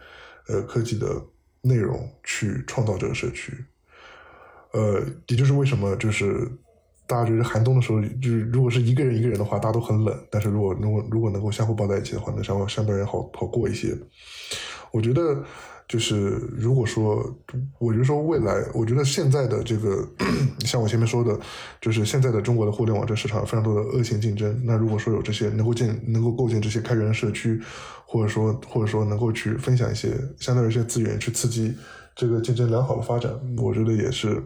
[0.48, 1.22] 呃科技的
[1.62, 3.52] 内容去创造这个社区。
[4.72, 6.50] 呃，也就是为什么就是。
[7.06, 10.18] 大家觉得寒冬的时候，就是如果是一个人一个人的话，大家都很冷。
[10.30, 13.94] 但是如果如果如果能够相互抱在一起的话，能相相对人好好过一些。
[14.90, 15.42] 我觉得
[15.88, 17.22] 就是如果说，
[17.78, 20.08] 我就说未来，我觉得现在的这个，
[20.64, 21.38] 像我前面说的，
[21.80, 24.58] 就是现在的中国的互联网这市场非常多的恶性竞争。
[24.64, 27.60] 那如果说有这些能够建能够构建这些开源社区，
[28.06, 31.74] 或者说或者说能够去分享一些相对一些资源，去刺激
[32.14, 34.42] 这个竞争良好的发展，我觉得也是。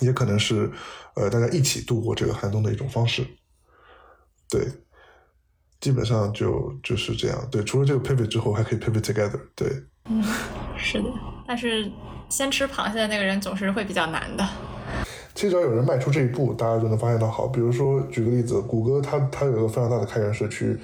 [0.00, 0.70] 也可能是，
[1.14, 3.26] 呃，大家一起度过这个寒冬的一种方式。
[4.50, 4.66] 对，
[5.80, 7.48] 基本上就就是这样。
[7.50, 9.40] 对，除了这个 pivot 之后，还可以 pivot together。
[9.54, 9.68] 对，
[10.06, 10.24] 嗯，
[10.76, 11.08] 是的。
[11.46, 11.90] 但是
[12.28, 14.48] 先吃螃蟹的那个人总是会比较难的。
[15.34, 17.46] 其实只要有人迈出这一步，大家就能发现到好。
[17.46, 20.78] 比如说，举个例子，谷歌它它有一个非常大的开源社区。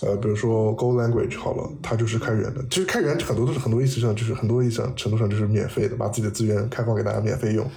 [0.00, 2.64] 呃，比如说 Go Language 好了，它就是开源的。
[2.70, 7.68] 其实开源很多都是很多意思上就是很多意义上程度上就是免费的，把自己的资源开放给大家免费用。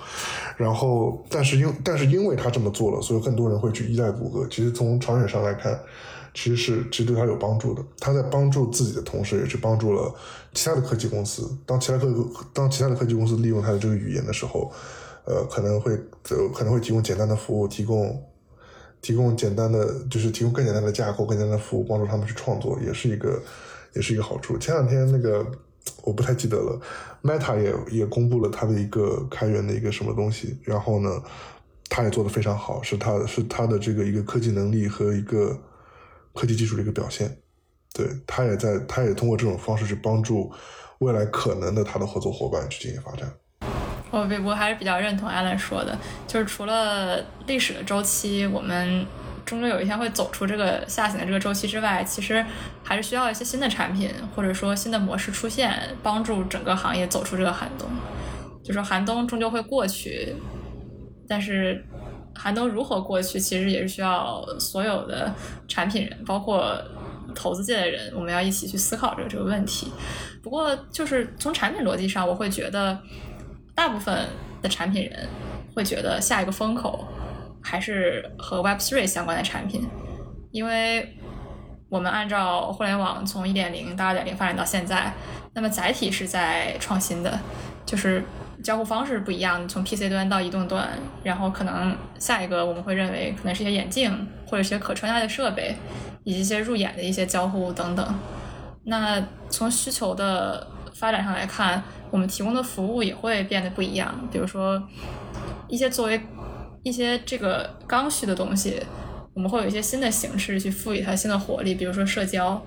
[0.56, 4.46] 然后，但是因但是因为他这么做了，所以更多人会去依赖谷歌。
[4.52, 5.80] 其实从长远上来看，
[6.36, 7.84] 其实是其实对他有帮助的。
[8.00, 10.14] 他在帮助自己的同时，也去帮助了
[10.54, 11.50] 其他的科技公司。
[11.66, 12.08] 当其他科
[12.54, 14.72] 当其他的科技公司利用他的这个语言的时候，
[15.26, 15.98] 呃，可能会
[16.54, 18.22] 可能会提供简单的服务，提供。
[19.02, 23.42] 提供简单的，就是提供更简单的架构、更简单的服务，帮助他们去创作，也是一个，
[23.94, 24.58] 也是一个好处。
[24.58, 25.46] 前两天那个
[26.04, 26.80] 我不太记得了
[27.24, 31.22] ，Meta 也也公布了它的一个开源的一个什么东西，然后呢，
[31.90, 35.60] 它也做的非常好，是它是它的这个一个科技能力和一个
[36.34, 37.36] 科技技术的一个表现。
[37.94, 40.52] 对，它也在，它也通过这种方式去帮助
[41.00, 43.34] 未来可能的它的合作伙伴去进行发展。
[44.12, 45.98] 我我还是比较认同 Allen 说的，
[46.28, 49.06] 就是除了历史的周期，我们
[49.46, 52.46] 终究有一天会走出这个下行的这个周期之外，其实
[52.84, 57.88] 还是需要一些新的产品或者说新的模式出现，帮助整个行业走出这个寒冬。
[58.62, 60.36] 就是寒冬终究会过去，
[61.28, 61.84] 但是
[62.36, 65.34] 寒冬如何过去，其实也是需要所有的
[65.70, 66.78] 产品人，包括
[67.34, 69.88] 投资界的人，我们要一起去思考这个这个问题。
[70.44, 73.00] 不过，就是从产品逻辑上，我会觉得。
[73.76, 74.28] 大部分
[74.62, 75.28] 的产品人
[75.76, 77.08] 会觉得下一个风口
[77.62, 79.88] 还是和 Web Three 相关的产品，
[80.52, 81.18] 因为
[81.90, 85.14] 我们按照互联网从一点零到二点零发展到现在，
[85.54, 87.40] 那么载体是在创新的，
[87.86, 88.24] 就是
[88.64, 90.90] 交互方式不一样，从 PC 端到移动端，
[91.24, 95.76] 然后可能下一个我们会认为可能是一些眼镜或者一些可穿戴的设备，
[96.24, 98.20] 以及一些入眼的一些交互等等。
[98.84, 100.66] 那从需求的
[101.02, 101.84] 发展上来看。
[102.12, 104.82] 我们提供的服务也会变得不一样，比如说
[105.70, 106.22] 一些作为
[106.84, 108.84] 一些这个刚需的东西，
[109.34, 112.62] 我们会有一些新的形式去赋予它新的活力，比如说社交。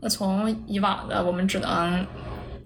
[0.00, 2.06] 那从以往的我们只能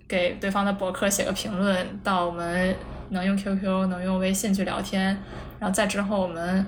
[0.06, 2.76] 给对方的博客写个评论，到我们
[3.08, 5.16] 能用 QQ、能用微信去聊天，
[5.58, 6.66] 然后再之后我们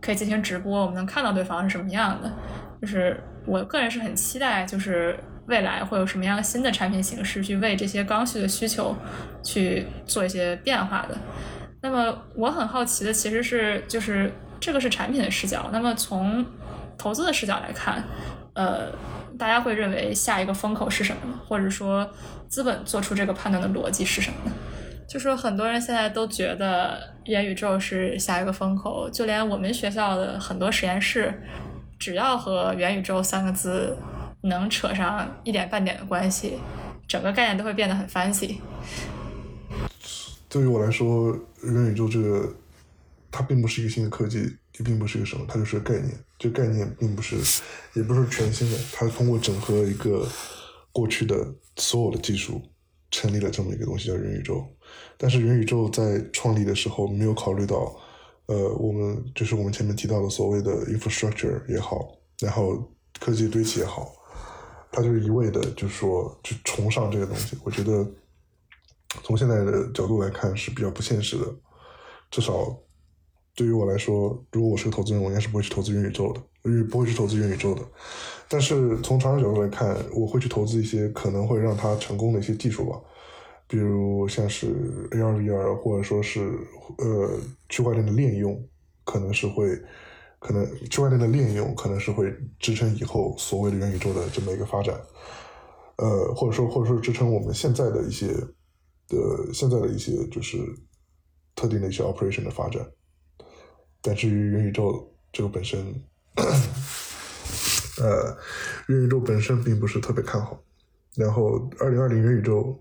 [0.00, 2.28] 可以进行直播，我们能看到对方是什么样的。
[2.82, 5.16] 就是我个人是很期待，就是。
[5.48, 8.94] 未来会有什么样新的产品形式去为这些刚需的需求
[9.42, 11.18] 去做一些变化的？
[11.80, 15.68] 那么我很好奇的其实是，就是这个是产品的视角。
[15.72, 16.44] 那么从
[16.96, 18.02] 投资的视角来看，
[18.54, 18.92] 呃，
[19.38, 21.40] 大家会认为下一个风口是什么呢？
[21.46, 22.08] 或者说
[22.48, 24.52] 资本做出这个判断的逻辑是什么呢？
[25.08, 31.32] 就是很多人现在都觉得元宇宙是下一个风口，就连我们学校的很多实验室，
[31.98, 33.96] 只要和元宇宙三个字
[34.42, 36.58] 能扯上一点半点的关系，
[37.06, 38.56] 整个概念都会变得很 fancy。
[40.48, 42.54] 对于我来说，元宇宙这个
[43.30, 44.38] 它并不是一个新的科技，
[44.78, 46.14] 也并不是一个什么，它就是个概念。
[46.38, 47.36] 这概念并不是，
[47.94, 50.26] 也不是全新的，它通过整合一个
[50.92, 52.62] 过去的所有的技术，
[53.10, 54.64] 成立了这么一个东西叫元宇宙。
[55.16, 57.94] 但是元宇宙在创立的时候没有考虑到，
[58.46, 64.10] 呃，我们就是我们前面提到的所谓的 infrastructure 也好，然后科技堆砌也好，
[64.90, 67.56] 他就是一味的，就是说去崇尚这个东西。
[67.64, 68.06] 我觉得
[69.22, 71.46] 从现在的角度来看是比较不现实的，
[72.30, 72.76] 至少
[73.54, 77.82] 对于我来说，如果我是个投资人，我应该是不会去投资元宇宙的，因为不会去投资元宇宙的。
[78.48, 83.00] 但是从长远角度来看，我会去投资一些可能会让它成功的一些技术吧。
[83.66, 84.68] 比如像是
[85.10, 86.40] AR、VR，或者说是
[86.96, 88.58] 呃区块链的链用，
[89.04, 89.68] 可能是会，
[90.38, 94.94] 可能区块链的链用可能是会支撑以后所谓的元宇宙的这么一个发展，
[95.96, 98.28] 呃，或者说或者说支撑我们现在的一些
[99.08, 100.58] 的现在的一些就是
[101.54, 102.86] 特定的一些 operation 的发展。
[104.00, 105.80] 但至于元宇宙这个本身，
[107.98, 108.36] 呃，
[108.86, 110.62] 元宇宙本身并不是特别看好。
[111.16, 112.80] 然后，二零二零元宇宙。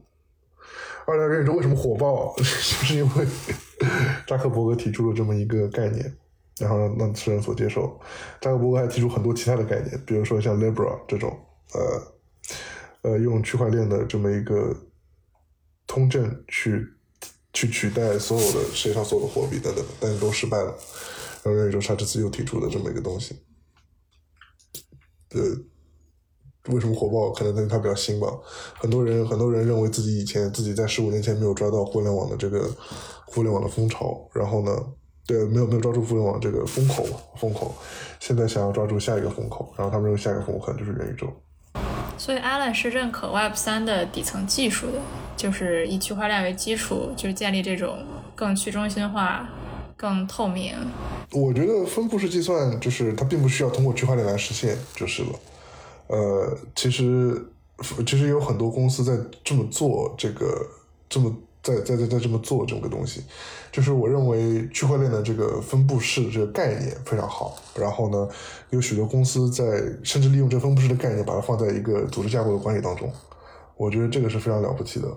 [1.07, 2.33] 二零二零元宇宙为什么火爆？
[2.37, 3.25] 就是因为
[4.27, 6.15] 扎克伯格提出了这么一个概念，
[6.59, 7.99] 然后让让世人所接受。
[8.41, 11.37] 扎克伯格还提出很多其他的概念，比如说像 Libra 这种，
[11.73, 14.75] 呃，呃，用区块链的这么一个
[15.85, 16.85] 通证去
[17.53, 20.75] 去取代所有的世界上所有的货币等等，但是都失败了。
[21.43, 23.35] 然后元宇宙他这次又提出了这么一个东西，
[25.31, 25.41] 呃。
[26.69, 27.31] 为什么火爆？
[27.31, 28.27] 可能因为它比较新吧。
[28.73, 32.69] 很多人很多人认为自己以前自己在十五年前没有抓到互联网的这个
[33.25, 34.71] 互联网的风潮，然后呢，
[35.27, 37.05] 对，没有没有抓住互联网这个风口
[37.35, 37.75] 风口，
[38.19, 41.27] 现在想要抓住下一个风口，然后他们认为下一个风口可能就是元宇宙。
[42.17, 44.99] 所以，Alan 是认可 Web 三的底层技术的，
[45.35, 47.99] 就是以区块链为基础，就是建立这种
[48.35, 49.47] 更去中心化、
[49.95, 50.73] 更透明。
[51.33, 55.29] 我觉得分布式计算就是它并不需要通过区块链来实现，就是了。
[56.07, 57.45] 呃，其实
[58.05, 60.65] 其实有很多公司在这么做，这个
[61.09, 61.31] 这么
[61.75, 63.23] 在在在在这么做这么个东西，
[63.71, 67.57] 就是我认为区块链的这个分布式这个概念非常好。
[67.75, 68.29] 然后呢，
[68.69, 73.11] 有许多公司在甚至利用这分布式的概念，把它放在一个组织架构的关系当中。
[73.75, 75.07] 我觉得这个是非常了不起的。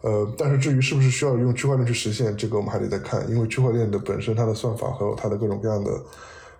[0.00, 5.90] 呃，但是至于是不是需要用区块链去实现，这个我们还得再看，因为区块链的本身它的算法和它的各种各样的。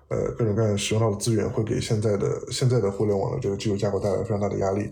[0.09, 4.91] 呃，各种各样使用到的资源会给现在的现在的互联网的这个技术架构带来非常大的压力。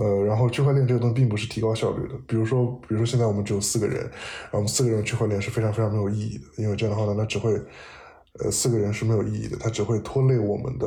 [0.00, 2.14] 呃，然后区块链这个东西并不是提高效率的。
[2.26, 7.52] 比如说，比如说现在我们只有四个人，然后我们四个人区块链是非常非常没有意义的，因为这样的话呢，那只会，
[8.42, 10.86] 呃，四个人是没有意义的，它只会拖累我们的，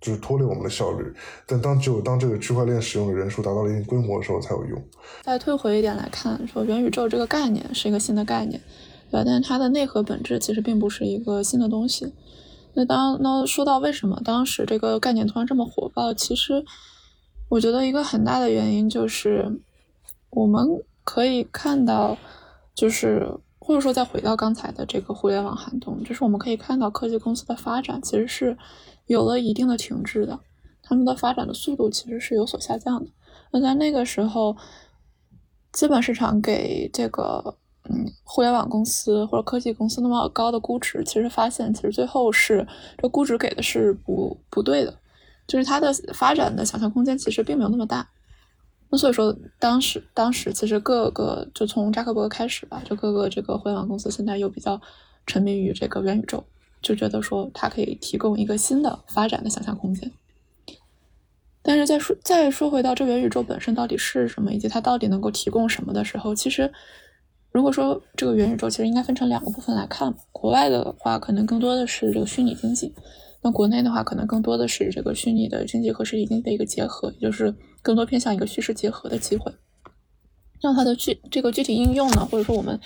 [0.00, 1.04] 就是拖累我们的效率。
[1.46, 4.82] 但当只有当这个区块链使用的人数达到了一定规模的时候才有用。
[5.22, 8.60] 再退回一点来看，说元宇宙这个概念是一个新的概念，
[9.12, 9.22] 对吧？
[9.24, 12.12] 但是它的内核本质其实并不是一个新的东西。
[12.74, 16.64] 那当那说到为什么当时这个概念突然这么火爆，其实
[17.48, 19.60] 我觉得一个很大的原因就是
[20.30, 20.66] 我们
[21.04, 22.16] 可以看到，
[22.74, 23.26] 就是
[23.58, 28.56] 或者说再回到刚才的这个互联网寒冬，就是我们可以看到科技公司的发展其实是
[29.06, 30.40] 有了一定的停滞的，
[30.82, 33.10] 他们的发展的速度其实是有所下降的。
[33.52, 34.56] 那在那个时候，
[35.72, 37.56] 资本市场给这个。
[37.86, 42.66] 嗯，互联网公司或者科技公司那么高的估值，其实发现其实最后是
[42.96, 44.98] 这估值给的是不不对的，
[45.46, 48.08] 就是它的发展的想象空间其实并没有那么大。
[48.90, 54.80] 那所以说，当时当时其实各个就从扎克伯格开始吧，就各个这个互联网公司现在又比较
[55.26, 56.44] 沉迷于这个元宇宙，
[56.80, 60.10] 就觉得说它可以提供一个新的发展的想象空间。
[61.62, 66.72] 但是再说再说回到这元宇宙本身到底是什么，以及它到底能够提供什么的时候，其实。
[67.50, 72.92] 如果说这个元宇宙其实应该分成两个部分来看，国外的话可能更多的是这个虚拟经济，
[73.44, 79.52] 那国内的话可能更多的是这个虚拟的经济和实体经济的一个结合，也就是更多偏向一个虚实结合的机会。
[80.62, 82.80] 那它的具这个具体应用呢，或者说我们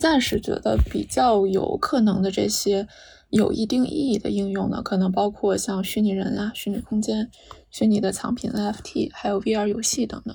[0.00, 2.88] 暂时觉得比较有可能的这些
[3.28, 7.30] 有一定意义的应用呢，可能包括像虚拟人啊、虚拟空间、
[7.70, 10.34] 虚拟的藏品 NFT，还有 VR 游戏等等。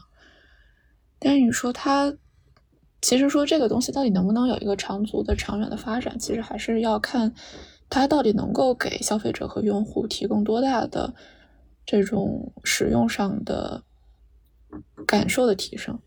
[1.19, 2.15] 但是你说它。
[3.01, 7.31] 其实说这个东西到底能不能有一个长足的、长远的发展，其实还是要看
[7.89, 11.13] 它到底能够给消费者和用户提供多大的
[11.85, 13.83] 这种使用上的
[15.05, 15.99] 感受的提升。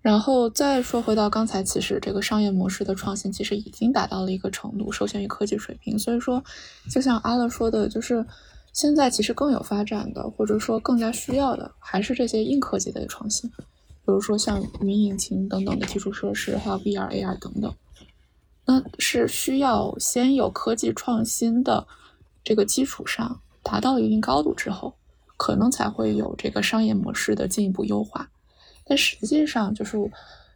[0.00, 5.96] 然后再说回到刚才，其实这个商业模式的创新其实已经达到了一个程度，受限于科技水平。
[5.96, 6.42] 所以说，
[6.90, 8.26] 就像阿乐说的，就是
[8.72, 17.72] 现在其实更有发展的，或者说更加需要的，还是这些硬科技的创新，比如说像云引擎等等的基础设施，还有 VR、AR 等等。
[18.64, 21.86] 那是需要先有科技创新的
[22.44, 24.96] 这个基础上达到一定高度之后，
[25.36, 28.30] 可能才会有这个商业模式的进一步优化。
[28.84, 29.96] 但实际上，就是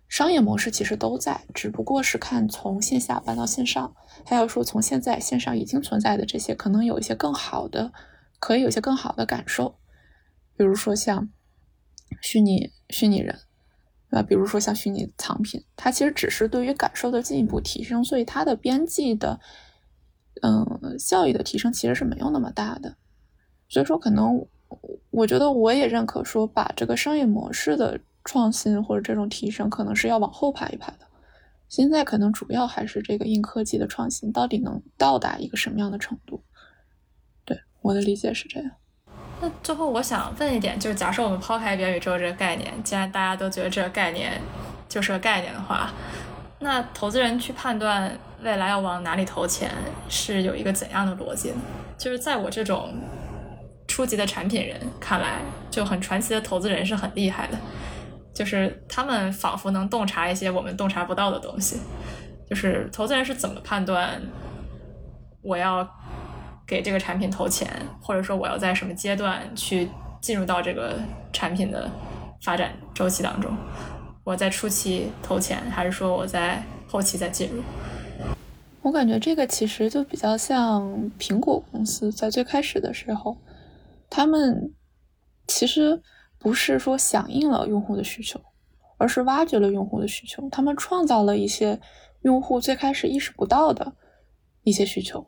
[0.09, 7.93] 商业模式其实都在，只不过是看从线下搬到线上，还有说从现在线上已经存在的这些，可能有一些更好的，
[8.39, 9.78] 可以有些更好的感受，
[10.57, 11.28] 比如说像
[12.20, 13.41] 虚拟虚拟人，
[14.11, 19.39] 啊，比如说像虚拟藏品，它其实只是对于感受的进一步提升，所以它的边际的，
[20.43, 22.97] 嗯，效益的提升其实是没有那么大的，
[23.69, 24.47] 所以说可能
[25.11, 28.01] 我觉得我也认可说把这个商业模式的。
[28.28, 31.07] 创新或者这种提升可能是要往后排一排的，
[31.69, 36.43] 现在可能主要还是这个硬科技的创新到底能到达一个什么样的程度？
[37.45, 38.69] 对我的理解是这样。
[39.41, 44.41] 那最后我想问一点，就是假设我们抛开元宇宙这个概念，既然大家都觉得这个概念
[44.89, 45.91] 就是个概念的话，
[46.61, 49.71] 那投资人去判断未来要往哪里投钱
[50.09, 51.57] 是有一个怎样的逻辑呢？
[51.99, 52.95] 就是在我这种
[53.87, 55.41] 初级的产品人看来，
[55.71, 57.59] 就很传奇的投资人是很厉害的。
[58.33, 61.81] 就是他们仿佛能洞察一些我们洞察不到的东西。
[62.49, 64.23] 就是投资人是怎么判断
[65.43, 65.83] 我要
[66.67, 67.71] 给这个产品投钱，
[68.01, 69.89] 或者说我要在什么阶段去
[70.21, 70.99] 进入到这个
[71.33, 71.91] 产品的
[72.43, 73.57] 发展周期当中？
[74.25, 77.63] 我在初期投钱，还是说我在后期再进入？
[78.83, 83.37] 我感觉这个其实就比较像苹果公司在最开始的时候，
[84.11, 84.75] 他们
[85.47, 86.03] 其实。
[86.39, 88.39] 不是说响应了用户的需求，
[88.99, 90.49] 而是挖掘了用户的需求。
[90.51, 91.81] 他们创造了一些
[92.23, 93.95] 用户最开始意识不到的
[94.63, 95.27] 一些需求。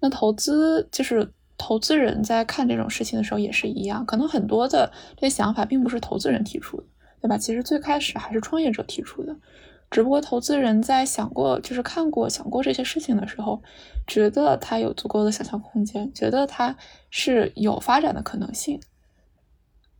[0.00, 6.84] 那投资就是投资人在看这种事情的时候也是一样，可能很多的这些想法并不是投资人提出的，
[7.22, 7.38] 对吧？
[7.38, 9.34] 其实最开始还是创业者提出的，
[9.90, 13.62] 只不过投资人在想过、就是看过、想过这些事情的时候，
[14.06, 16.76] 觉得它有足够的想象空间，觉得它
[17.10, 18.80] 是有发展的可能性。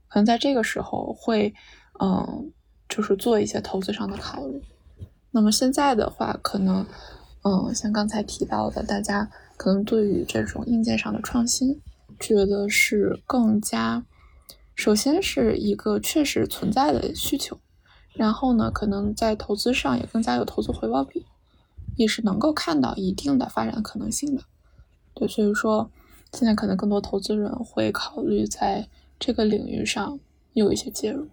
[0.09, 1.53] 可能在这个时候会，
[2.01, 2.53] 嗯，
[2.89, 4.63] 就是做一些投资上的考虑。
[5.31, 6.87] 那么现在的话，可能，
[7.43, 11.81] 嗯，像刚才提到的，大家可能对于这种硬件上的创新，
[12.21, 14.05] 觉得是更加，
[14.75, 17.59] 首先是一个确实存在的需求，
[18.13, 21.25] 然后呢，可能在投资上也更加有投资回报比，
[21.97, 24.43] 也是能够看到一定的发展可能性的。
[25.15, 25.91] 对，所以说
[26.33, 28.89] 现在可能更多投资人会考虑在。
[29.19, 30.21] 这个领域上
[30.53, 31.27] 有一些介入，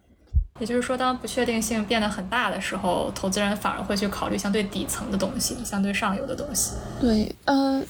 [0.57, 6.77] 也就是说，当不确定性变得很大的时候，投资人反而会去考虑相对底层的东西，相对上游的东西。
[7.01, 7.83] 对，呃，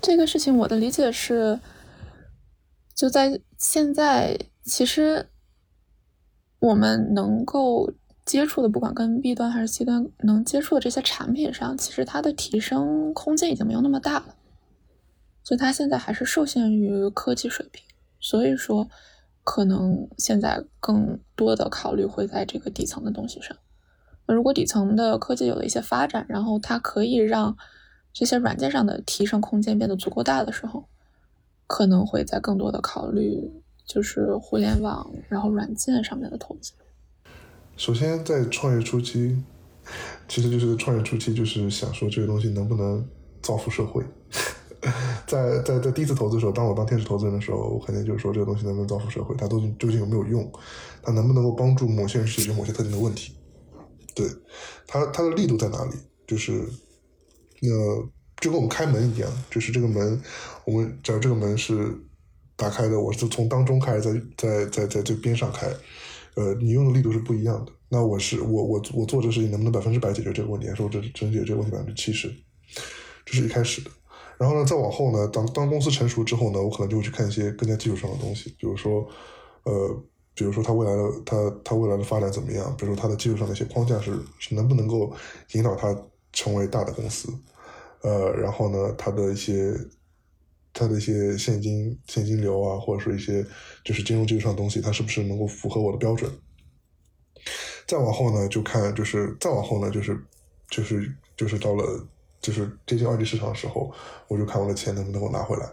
[0.00, 1.60] 这个事情我的理解是，
[2.94, 5.28] 就在现在，其实
[6.58, 7.92] 我们能够
[8.24, 14.36] 接触的，不管跟 B 端还是 C 端能接触的这些产品上，其实它的提升空间已经没有那么大了，
[15.42, 17.84] 所以它现在还是受限于科技水平，
[18.20, 18.88] 所以说。
[19.48, 23.56] 可能现在更多的考虑会在这个底层的东西上。
[24.26, 27.56] 那如果底层的科技有了一些发展，然后它可以让
[28.18, 30.82] 这些软件上的提升空间变得足够大的时候，
[31.66, 33.52] 可能会在更多的考虑
[33.84, 36.72] 就是互联网然后软件上面的投资。
[37.76, 39.36] 首先，在创业初期，
[40.26, 43.06] 其实就是创业初期就是想说这个东西能不能
[43.42, 44.02] 造福社会。
[45.26, 50.50] 在在在第一次投资的时候，当我当天使投资人的时候，我肯定就是说这个东西能不能造福社会，它都究竟有没有用，
[51.02, 53.34] 它能不能够帮助某些人解决某些特定的问题，
[54.14, 54.26] 对，
[54.86, 55.90] 它它的力度在哪里？
[56.26, 56.66] 就是，
[57.62, 58.08] 呃，
[58.40, 60.20] 就跟我们开门一样，就是这个门，
[60.64, 61.94] 我们假如这个门是
[62.56, 65.66] 打开的，我是从当中开，在在在在最边上开，
[66.34, 67.72] 呃，你用的力度是不一样的。
[67.88, 70.68] 那我是我我我做这事情能不能百分之百解决这个问题？
[70.68, 72.28] 还是我只只能解决这个问题百分之七十？
[73.24, 73.90] 这是一开始的。
[74.38, 79.06] 然后呢，再往后呢，当当公司成熟之后呢，我可能就会去看一些更加技术上的东西，比如说，
[79.62, 80.02] 呃，
[80.34, 85.10] 比如说它未来的它它未来的发展怎么样，比如说它的技术上的一些框架是是能不能够
[85.52, 85.96] 引导它
[86.36, 87.28] 成为大的公司，
[88.02, 89.74] 呃，然后呢，它的一些
[90.72, 93.44] 它的一些现金现金流啊，或者说一些
[93.82, 96.30] 就是金融技术上的东西，它是不是能够符合我的标准？
[97.86, 100.16] 再往后呢，就看就是再往后呢，就是
[100.70, 102.06] 就是就是到了。
[102.38, 103.92] 就是接近二级市场的时候，
[104.28, 105.68] 我就看我的钱能不能够拿回来，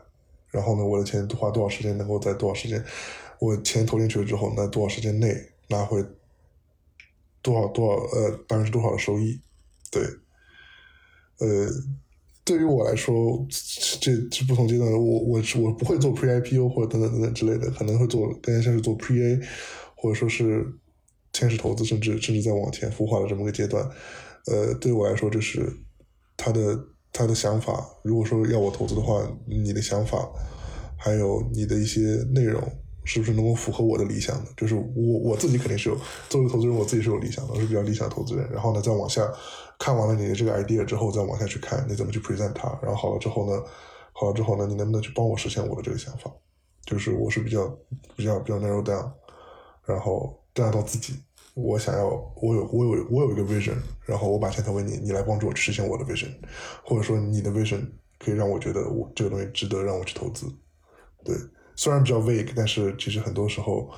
[0.50, 2.84] 然后呢，我的钱花多少时间能够在多少时间，
[3.38, 6.04] 我钱投进去了之后，那多少时间内拿回
[7.44, 9.40] 多少多少呃，大概是多少的收益？
[9.92, 10.02] 对，
[11.44, 11.70] 呃，
[12.46, 13.46] 对于我来说，
[14.00, 19.40] 这这不同阶段，我我我不会做 pre IPO 或者等等等等之类的，可能会做更加像是做 pre A，
[19.96, 20.66] 或者说是
[21.34, 23.84] 天使投资，甚至甚至再往前孵化的这么个阶段。
[24.46, 25.70] 呃，对我来说，就是
[26.38, 26.80] 他的
[27.12, 30.30] 他的想法，如果说要我投资的话，你的想法
[30.98, 32.62] 还有你的一些内容。
[33.06, 34.52] 是不是能够符合我的理想的？
[34.56, 35.98] 就是我我自己肯定是有
[36.30, 38.50] 作为投资人，我自己是有理想的，我是比较理想的投资人。
[38.50, 39.30] 然后呢，再往下
[39.80, 42.68] 看完了你的这个 idea 之后，再往下去看你怎么去 present 它。
[42.82, 43.64] 然后好了之后呢，
[44.12, 46.32] 好了之后呢，你能不能去帮我实现我的这个想法？
[46.86, 47.68] 就是我是比较
[48.16, 49.12] 比较比较 narrow down，
[49.86, 51.14] 然后 down 到自己，
[51.54, 56.30] 我想要我有我有我有一个 vision，然后我把钱投给你，你来帮助我实现我的 vision，
[56.84, 57.90] 或者说你的 vision
[58.20, 60.46] 可以让我觉得我这个东西值得让我去投资，
[61.24, 61.36] 对。
[61.76, 63.90] 虽然比较 vague，但是其实很多时候，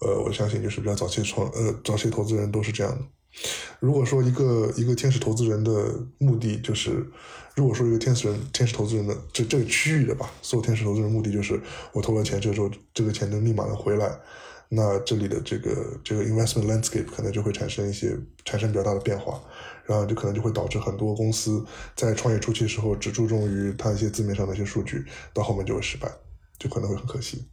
[0.00, 3.04] 呃，我相信就是比较早期创呃早期投资人都是这样的。
[3.78, 7.06] 如果说一个一个天使投资人的目的就是，
[7.56, 11.60] 如果说一个天使人天使投资人的这这个区域的吧，所有天使投资人目的就是
[11.92, 14.10] 我投了钱，这时候这个钱能立马的回来，
[14.68, 19.40] 那这里的这个这个 investment landscape 可能就会产生一些产生比较大的变化，
[19.86, 21.64] 然后就可能就会导致很多公司
[21.96, 26.10] 在创业初期的时候只注重于它一些字面上的一些数据，到后面就会失败。
[26.58, 27.48] 就可能会很可惜，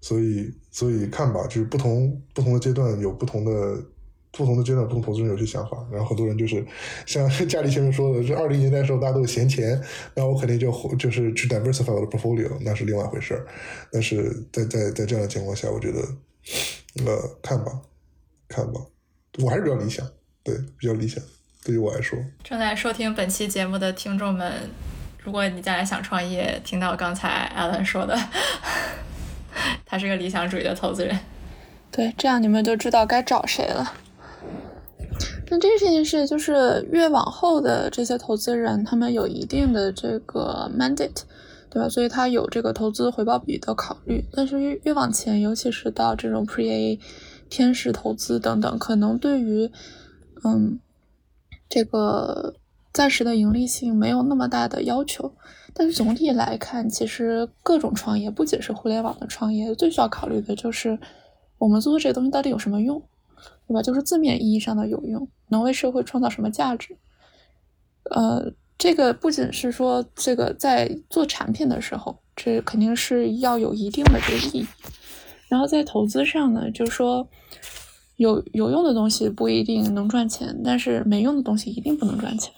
[0.00, 3.84] 所以所以看吧，就是不同不同的阶段有不同的
[4.32, 5.76] 不同的阶段，不同投资人有些想法。
[5.92, 6.64] 然后很多人就是
[7.06, 9.80] 像 家里前面说的，这二零年代的时候大家都有闲钱，
[10.14, 13.46] 那我肯定就就是去 diversify 我的 portfolio，那是另外一回事儿。
[13.92, 16.00] 但是在在在这样的情况下，我觉得
[17.06, 17.72] 呃看吧
[18.48, 18.80] 看吧，
[19.38, 20.06] 我还是比较理想，
[20.42, 21.22] 对比较理想，
[21.64, 22.18] 对于我来说。
[22.42, 24.52] 正在收听本期节目的听众们。
[25.24, 28.18] 如果你将来想创业，听到刚才 Alan 说的，
[29.86, 31.16] 他是个理想主义的投资人，
[31.92, 33.94] 对，这样你们就知道该找谁了。
[35.52, 41.20] 那这件事情是就是越往后的这些投资人，他们有一定的这个 mandate，
[41.68, 41.86] 对吧？
[41.90, 44.24] 所以他有这个投资回报比的考虑。
[44.32, 46.98] 但是越越往前，尤其是到这种 pre A
[47.50, 49.70] 天使投资等等，可能对于
[50.42, 50.80] 嗯
[51.68, 52.54] 这个。
[52.94, 55.32] 暂时的盈利性没有那么大的要求，
[55.72, 60.98] 但是总体来看，其实各种创业，不仅是互联网的创业，最需要考虑的就是
[61.56, 63.02] 我们做这个东西到底有什么用，
[63.66, 63.80] 对吧？
[63.80, 66.96] 就是字面意义上的有用，能为社会创造什么价值？
[68.10, 74.66] 呃，这个不仅是说这个在做产品的时候，这肯定是要有一定的这个意义。
[75.48, 77.28] 然后在投资上呢，就是说
[78.16, 82.52] 有有用的东西不一定能赚钱，但是没用的东西一定不能赚钱。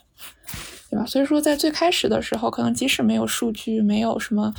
[0.91, 1.05] 对吧？
[1.05, 4.55] 所以说，在最开始的时候，可能即使没有数据，没有什么，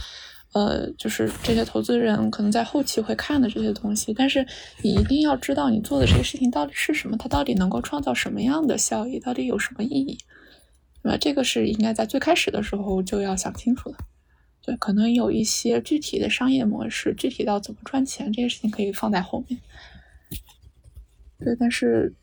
[0.55, 4.47] 呃，就是这些投资人可能在后期会看的这些东西，但是
[4.81, 10.17] 你一定要知道你做的这个事情到底是什么，它到底能够创造什么样的效益，到底有什么意义，
[11.01, 11.17] 那？
[11.17, 13.97] 这个是应该在最开始的时候就要想清楚的。
[14.61, 19.59] 对，可能有一些具体的商业模式，具体到怎么赚钱这些事情可以放在后面。
[21.39, 22.13] 对，但是。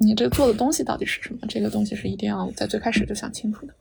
[0.00, 1.40] 你这做的东西到底是什么？
[1.48, 3.74] 这个东西是一定要在最开始就想清楚的。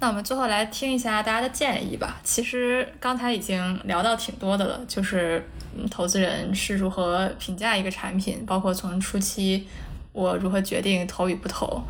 [0.00, 2.20] 那我们最后来听一下大家的建议吧。
[2.22, 5.42] 其实刚才已经聊到挺多的了，就是
[5.90, 9.66] 投资人是如何评价一个产品，包括从初期
[10.12, 11.82] 我如何决定投与不投。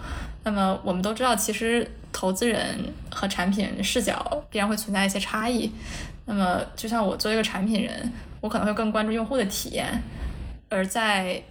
[0.44, 5.72] 那么我们都知道，其实投资人和产品视角必然会存在一些差异。
[6.26, 10.02] 那么就像我作为一个产品人，我可能会更关注用户的体验，
[10.68, 11.42] 而在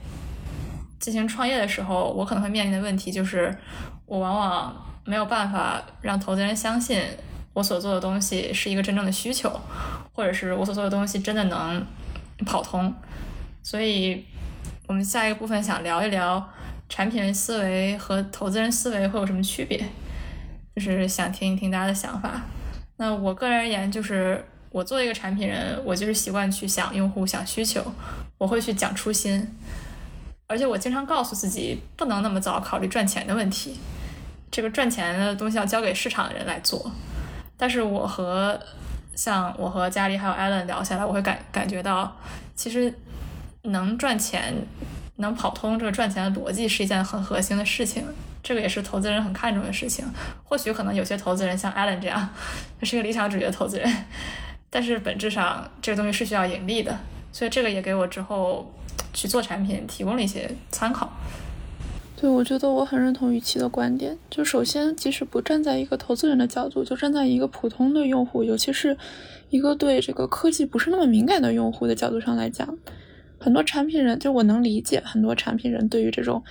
[0.99, 3.53] 进行创业的时候，我可能会面临的问题就是，
[4.05, 7.01] 我往往没有办法让投资人相信
[7.53, 9.59] 我所做的东西是一个真正的需求，
[10.13, 11.85] 或者是我所做的东西真的能
[12.45, 12.93] 跑通。
[13.61, 14.25] 所以，
[14.88, 16.49] 我们下一个部分想聊一聊
[16.89, 19.77] 产品思维和投资人思维会有什么区别，
[20.75, 22.41] 就是想听一听大家的想法。
[22.97, 27.84] 那我个人而言，就是我作为一个产品人，我就是习惯去想用户想需求，
[28.38, 29.47] 我会去讲初心。
[30.47, 33.80] 而且我经常告诉自己，不能那么早考虑赚钱的问题。
[34.53, 36.91] 这个赚钱的东西要交给市场的人来做。
[37.57, 38.59] 但是我和
[39.15, 42.15] 像我和家里还有艾伦聊下来，我会感感觉到，
[42.55, 42.93] 其实
[43.63, 44.53] 能赚钱、
[45.15, 48.05] 能跑通这个赚钱的逻辑是一件很核心的事情。
[48.43, 50.05] 这个也是投资人很看重的事情。
[50.43, 52.30] 或许可能有些投资人像艾伦这样，
[52.80, 54.05] 他是一个理想主义的投资人，
[54.69, 56.95] 但是本质上这个东西是需要盈利的。
[57.31, 58.71] 所以这个也给我之后。
[59.15, 61.07] 去做产品提供了一些参考。
[62.23, 64.17] 对，我觉得我很认同雨琦的观点。
[64.29, 68.95] 就首先，即使不站在一个投资人的角度，就站在一个普通的用户，尤其是
[69.49, 72.77] 一个对这个科技不是那么敏感的用户的角度上来讲，
[73.37, 76.41] 很多产品人就我能理解，很多产品人对于这种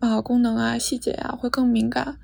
[0.00, 2.18] 啊功能啊细节啊会更敏感，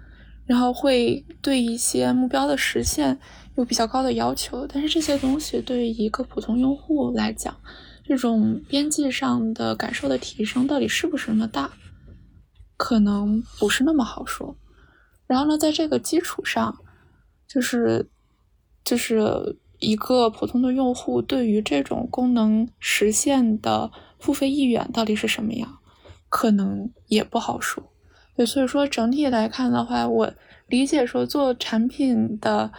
[0.44, 3.18] 然后会对一些目标的实现
[3.56, 4.66] 有比较高的要求。
[4.70, 7.56] 但是这些东西对于一个普通用户来讲，
[8.06, 11.72] 这种边际上的感受的提升到底是不是那么大，
[12.78, 14.56] 可能不是那么好说。
[15.26, 16.78] 然后呢，在这个基础上，
[17.46, 18.08] 就是
[18.82, 25.80] 就是一个普通的用户对于这种功能实现的付费意愿到底是什么样，
[26.30, 27.92] 可能也不好说。
[28.34, 30.32] 对，所以说整体来看的话，我
[30.68, 32.72] 理解说做产品的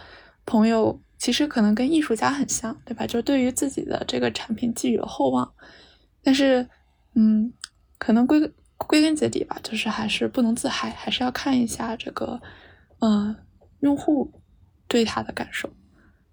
[0.44, 1.00] 朋友。
[1.20, 3.06] 其实可能跟艺术家很像，对吧？
[3.06, 5.52] 就对于自己的这个产品寄予了厚望，
[6.22, 6.66] 但是，
[7.14, 7.52] 嗯，
[7.98, 8.50] 可能归
[8.86, 12.40] 归根结底吧，就是还是不能自嗨，还是要看一下这个，
[12.98, 13.36] 呃，
[13.80, 14.32] 用户
[14.88, 15.70] 对他的感受。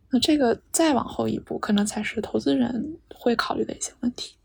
[0.10, 4.37] 那这个再往后一步，可能才是投资人会考虑的一些问题。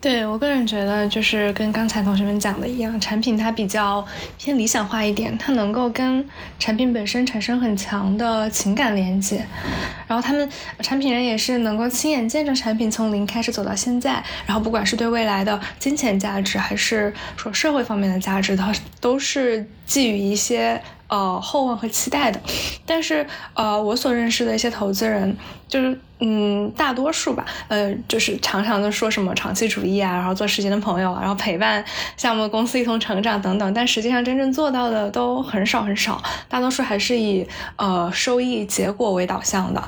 [0.00, 4.02] 对我个人觉得，就是跟刚才同学们讲的一样，产品它比较
[4.38, 6.26] 偏理想化一点，它能够跟
[6.58, 9.44] 产品本身产生很强的情感连接，
[10.06, 10.48] 然后他们
[10.78, 18.72] 产品人也是能够亲眼见证产品从零开始走到现在，然后不管是对未来的金钱价值，还是说社会方面的价值，它
[19.02, 20.80] 都是寄予一些。
[21.10, 22.40] 呃，厚望和期待的，
[22.86, 25.36] 但是呃，我所认识的一些投资人，
[25.68, 31.84] 就是嗯，大多数吧，呃，就是常常的说什么长期主义啊，然后做时间的朋友，然后陪伴
[32.16, 37.44] 项目公司一同成长等等，但实际上真正做到的都很少很少，大多数还是以
[37.76, 39.82] 呃收益结果为导向的。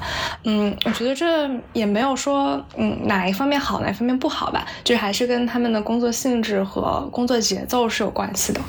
[0.44, 8.60] 嗯，我觉得这也没有说嗯哪一方面好，哪一方面不好吧，就还是跟他们的工作性质和工作节奏是有关系的。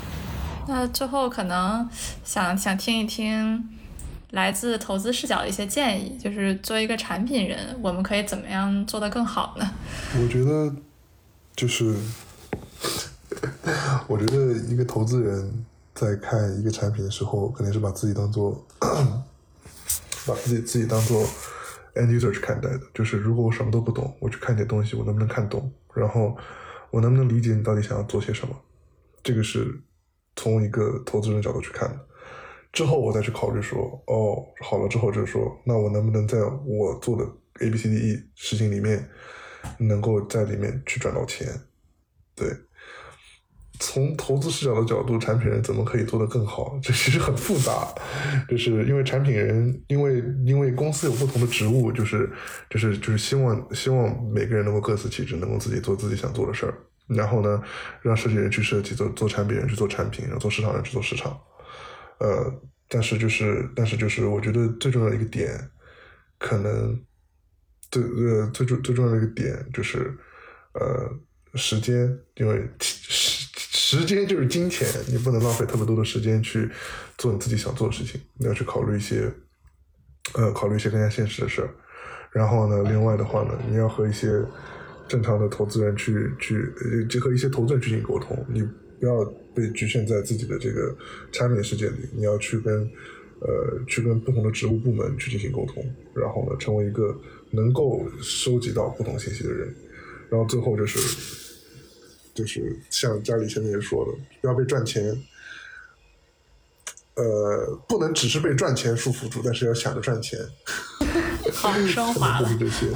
[0.66, 1.88] 那最后可能
[2.24, 3.68] 想想听一听
[4.30, 9.70] 来自投资视角的一些建议，就是作为一个产品人，我们可以怎么样做得更好呢？
[10.20, 10.74] 我觉得
[11.54, 11.94] 就是，
[14.08, 15.64] 我觉得一个投资人
[15.94, 18.66] 在看一个产品的时候，肯定是把自己当做
[20.26, 21.22] 把自己自己当做
[21.94, 22.80] end user 去看待的。
[22.92, 25.70] 就是如果我什么都不懂，我去看点东西，我能不能看懂？
[25.94, 26.36] 然后
[26.90, 28.56] 我能不能理解你到底想要做些什么？
[29.22, 29.80] 这个是。
[30.36, 32.00] 从一个投资人角度去看的，
[32.72, 37.24] 之后我再去考虑说，哦，好了之后就是说，那我能不能在我做的
[37.60, 39.08] A B C D E 事情里面，
[39.78, 41.46] 能够在里面去赚到钱？
[42.34, 42.48] 对，
[43.78, 46.76] 从投资视角的角度，产品人怎么可以做得更好？
[46.82, 47.94] 这其实很复杂，
[48.48, 52.28] 就是因为产品人，因为因为公司有不同的职务，就是
[52.68, 56.74] 就是就是希望希望每个人能够各司其职，能够自己做自己想做的事儿。
[57.06, 57.62] 然后呢，
[58.00, 61.38] 让设计人去设计，做做产品人去做产品，然后做市场人去做市场。
[62.18, 62.50] 呃，
[62.88, 65.70] 但是就是，但是就是，我觉得最重要的一个点，
[66.38, 66.98] 可能
[67.90, 70.16] 最呃最重最重要的一个点就是，
[70.72, 71.10] 呃，
[71.54, 73.48] 时间，因为时
[73.98, 76.70] 时间就是金钱，你不能浪费特别多的时间去
[77.18, 79.30] 做你自己想做的事情，你要去考虑一些，
[80.32, 81.68] 呃，考虑一些更加现实的事儿。
[82.32, 84.42] 然后呢，另外的话呢，你要和一些。
[85.08, 88.62] 正常的投资人去去呃，结合一些投资人进行沟通，你
[88.98, 89.24] 不要
[89.54, 90.96] 被局限在自己的这个
[91.30, 92.82] 产品世界里，你要去跟
[93.40, 97.14] 呃去跟不同的职务部门去进行沟通，然后呢，成为一个
[97.50, 99.74] 能够收集到不同信息的人，
[100.30, 100.98] 然后最后就是
[102.32, 105.04] 就是像家里前面也说的，不要被赚钱，
[107.14, 110.40] 呃，不能只是被赚钱束缚住，但是要想着赚钱，
[111.52, 112.48] 好升华了。
[112.58, 112.86] 这些，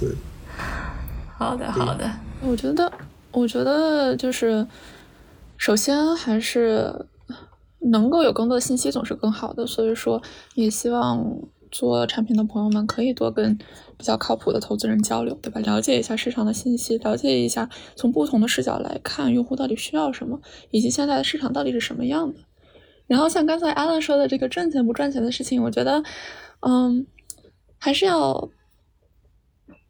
[0.00, 0.08] 对。
[1.40, 2.10] 好的，好的。
[2.42, 2.92] 我觉得，
[3.32, 4.66] 我觉得就是，
[5.56, 7.06] 首先还是
[7.78, 9.66] 能够有更多的信息总是更好的。
[9.66, 10.20] 所以说，
[10.54, 11.26] 也希望
[11.70, 13.56] 做产品的朋友们可以多跟
[13.96, 15.62] 比较靠谱的投资人交流，对吧？
[15.62, 20.38] 了解一下市场的信息，了解一下从不同的视角来看用户到底需要什么，
[20.70, 22.40] 以及现在的市场到底是什么样的。
[23.06, 26.02] 然后像刚才 Alan 说的这个赚钱不赚钱的事情，我觉得，
[26.60, 27.06] 嗯，
[27.78, 28.50] 还是要。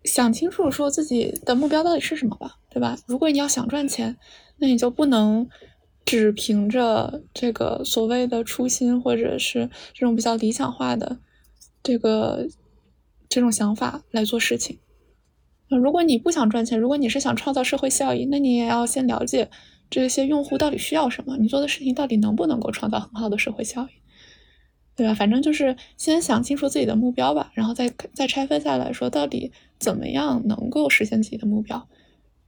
[0.05, 2.97] 想清楚说自己的目标到底是什么吧，对吧？
[3.07, 4.17] 如果你要想赚钱，
[4.59, 5.49] 那你就不能
[6.05, 11.19] 只凭着这个所谓的初心，或者是这种比较理想化的
[11.83, 12.49] 这个
[13.29, 14.79] 这种想法来做事情。
[15.69, 19.51] 那如果你不想赚钱，如果你是想创造社会效益，那你也要先了解
[19.89, 23.91] 这些用户到底需要什么，你做的事情到底能不能够创造很好的社会效益。
[24.97, 25.15] 对吧？
[25.15, 29.51] 反正就是先想清楚自己的目标吧，然后再再拆分下来说，到底
[29.81, 31.89] 怎么样能够实现自己的目标？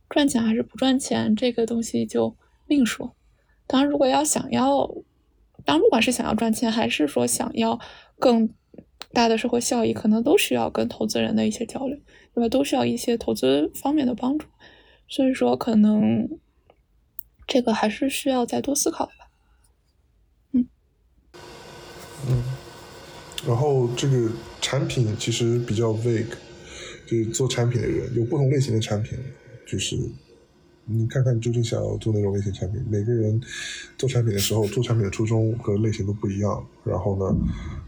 [0.09, 2.37] 赚钱还是不赚钱，这个东西就
[2.67, 3.17] 另说。
[3.67, 4.87] 当然，如果要想要，
[5.65, 7.81] 当然不管是想要赚钱，还是说想要
[8.19, 8.51] 更
[9.13, 11.99] 大的社会效益，可能都需要跟投资人的一些交流，
[12.35, 12.49] 对吧？
[12.51, 14.47] 都需要一些投资方面的帮助。
[15.09, 16.29] 所以说可能
[17.47, 19.31] 这个还是需要再多思考的吧。
[20.53, 20.69] 嗯
[22.29, 22.43] 嗯，
[23.47, 24.31] 然后这个
[24.61, 26.35] 产品其实比较 vague，
[27.13, 29.19] 就是做产品的人有不同类型的产品，
[29.67, 29.99] 就是
[30.87, 32.83] 你看看你究竟想要做哪种类型产品。
[32.89, 33.39] 每个人
[33.99, 36.67] 做产品的时候，做产品的初衷和类型都不一样。
[36.85, 37.37] 然后呢，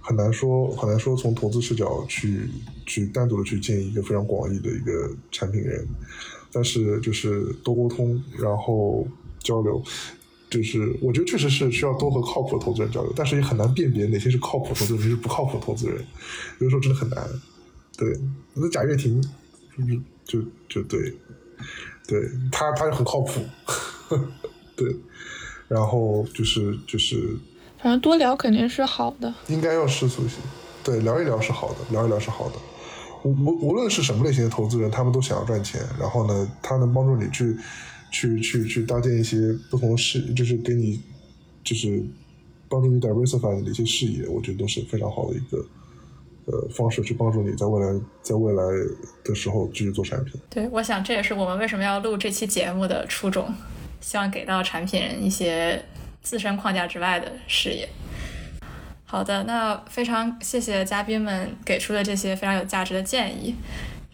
[0.01, 2.43] 很难说很难说从投资视角去
[2.85, 5.87] 去单独的去建议一个非常广义的一个产品人。
[6.53, 9.83] 但是就是多沟通，然后交流，
[10.51, 15.97] 就是我觉得确实是需要多和靠谱的投资人交流，但是也很难辨别哪些是靠谱投资人，哪些是不靠谱投资人，
[16.61, 17.27] 有的时候真的很难。
[17.97, 18.13] 对，
[18.55, 19.21] 那贾跃亭
[19.77, 21.13] 就是就就对，
[22.07, 23.41] 对他他就很靠谱，
[24.77, 24.97] 对，
[25.69, 27.37] 然后就是就是，
[27.79, 30.37] 反正多聊肯定是好的，应该要世俗些，
[30.83, 32.57] 对，聊一聊是好的，聊一聊是好的。
[33.25, 35.81] 无无无论是什么类型的投资人，他们都想要赚钱。
[35.99, 37.57] 然后呢，他能帮助你去，
[38.11, 41.01] 去去去搭建一些不同视，就是给你，
[41.63, 42.05] 就是
[42.69, 44.29] 帮助你 diversify 的一些视野。
[44.29, 45.65] 我觉得都是非常好的一个，
[46.47, 48.62] 呃，方式去帮助你在未来在未来
[49.25, 50.41] 的时候继续做产品。
[50.51, 53.53] 对，我想这也是我们为什么要录这期节目的初衷，
[54.01, 55.83] 希望给到产品一些
[56.23, 57.89] 自身框架之外的视野。
[59.07, 63.55] 好的，那非常谢谢嘉宾们给出的这些非常有价值的建议。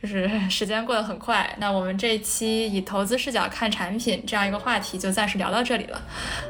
[0.00, 6.02] 就是 时间过得很快，那我们这一期以投资视角看产品这样一个话题就暂时聊到这里了。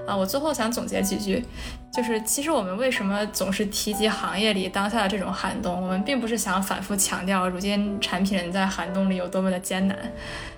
[0.07, 1.45] 啊，我最后想总结几句，
[1.93, 5.83] 就是其实我们为什么总是提及行业里当下的这种寒冬？
[5.83, 9.99] 我们并不是想反复强调如今产品人在寒冬里有多么的艰难。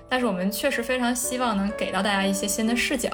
[0.08, 3.08] 但是我们确实非常希望能给到大家一些新的视角，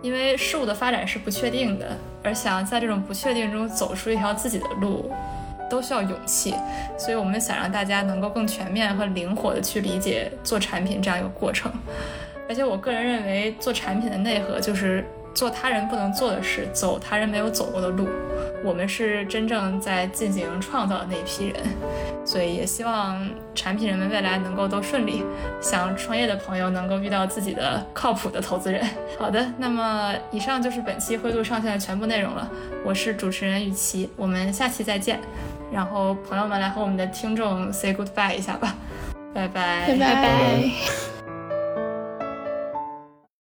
[0.00, 1.94] 因为事物的发展是不确定的，
[2.24, 5.12] 而想要在这种不确定中走出一条自己的路，
[5.70, 6.54] 都需要勇气。
[6.98, 11.72] 所以我们想让大家能够更全面和灵活的去理解做产品这样一个过程。
[12.48, 18.08] 而且我个人认为，做产品的内核就是做他人不能做的事，走他人没有走过的路。
[18.64, 21.56] 我们是真正在进行创造的那一批人，
[22.26, 23.24] 所以也希望
[23.54, 25.22] 产品人们未来能够都顺利。
[25.62, 28.84] 想创业的朋友能够遇到自己的靠谱的投资人。
[29.16, 32.50] 好的，那么以上就是本期灰度上线的全部内容了。
[32.84, 35.20] 我是主持人雨琦，我们下期再见。
[35.70, 38.74] 然后朋友们来和我们的听众 say goodbye 一下吧，
[39.34, 41.19] 拜拜，拜拜。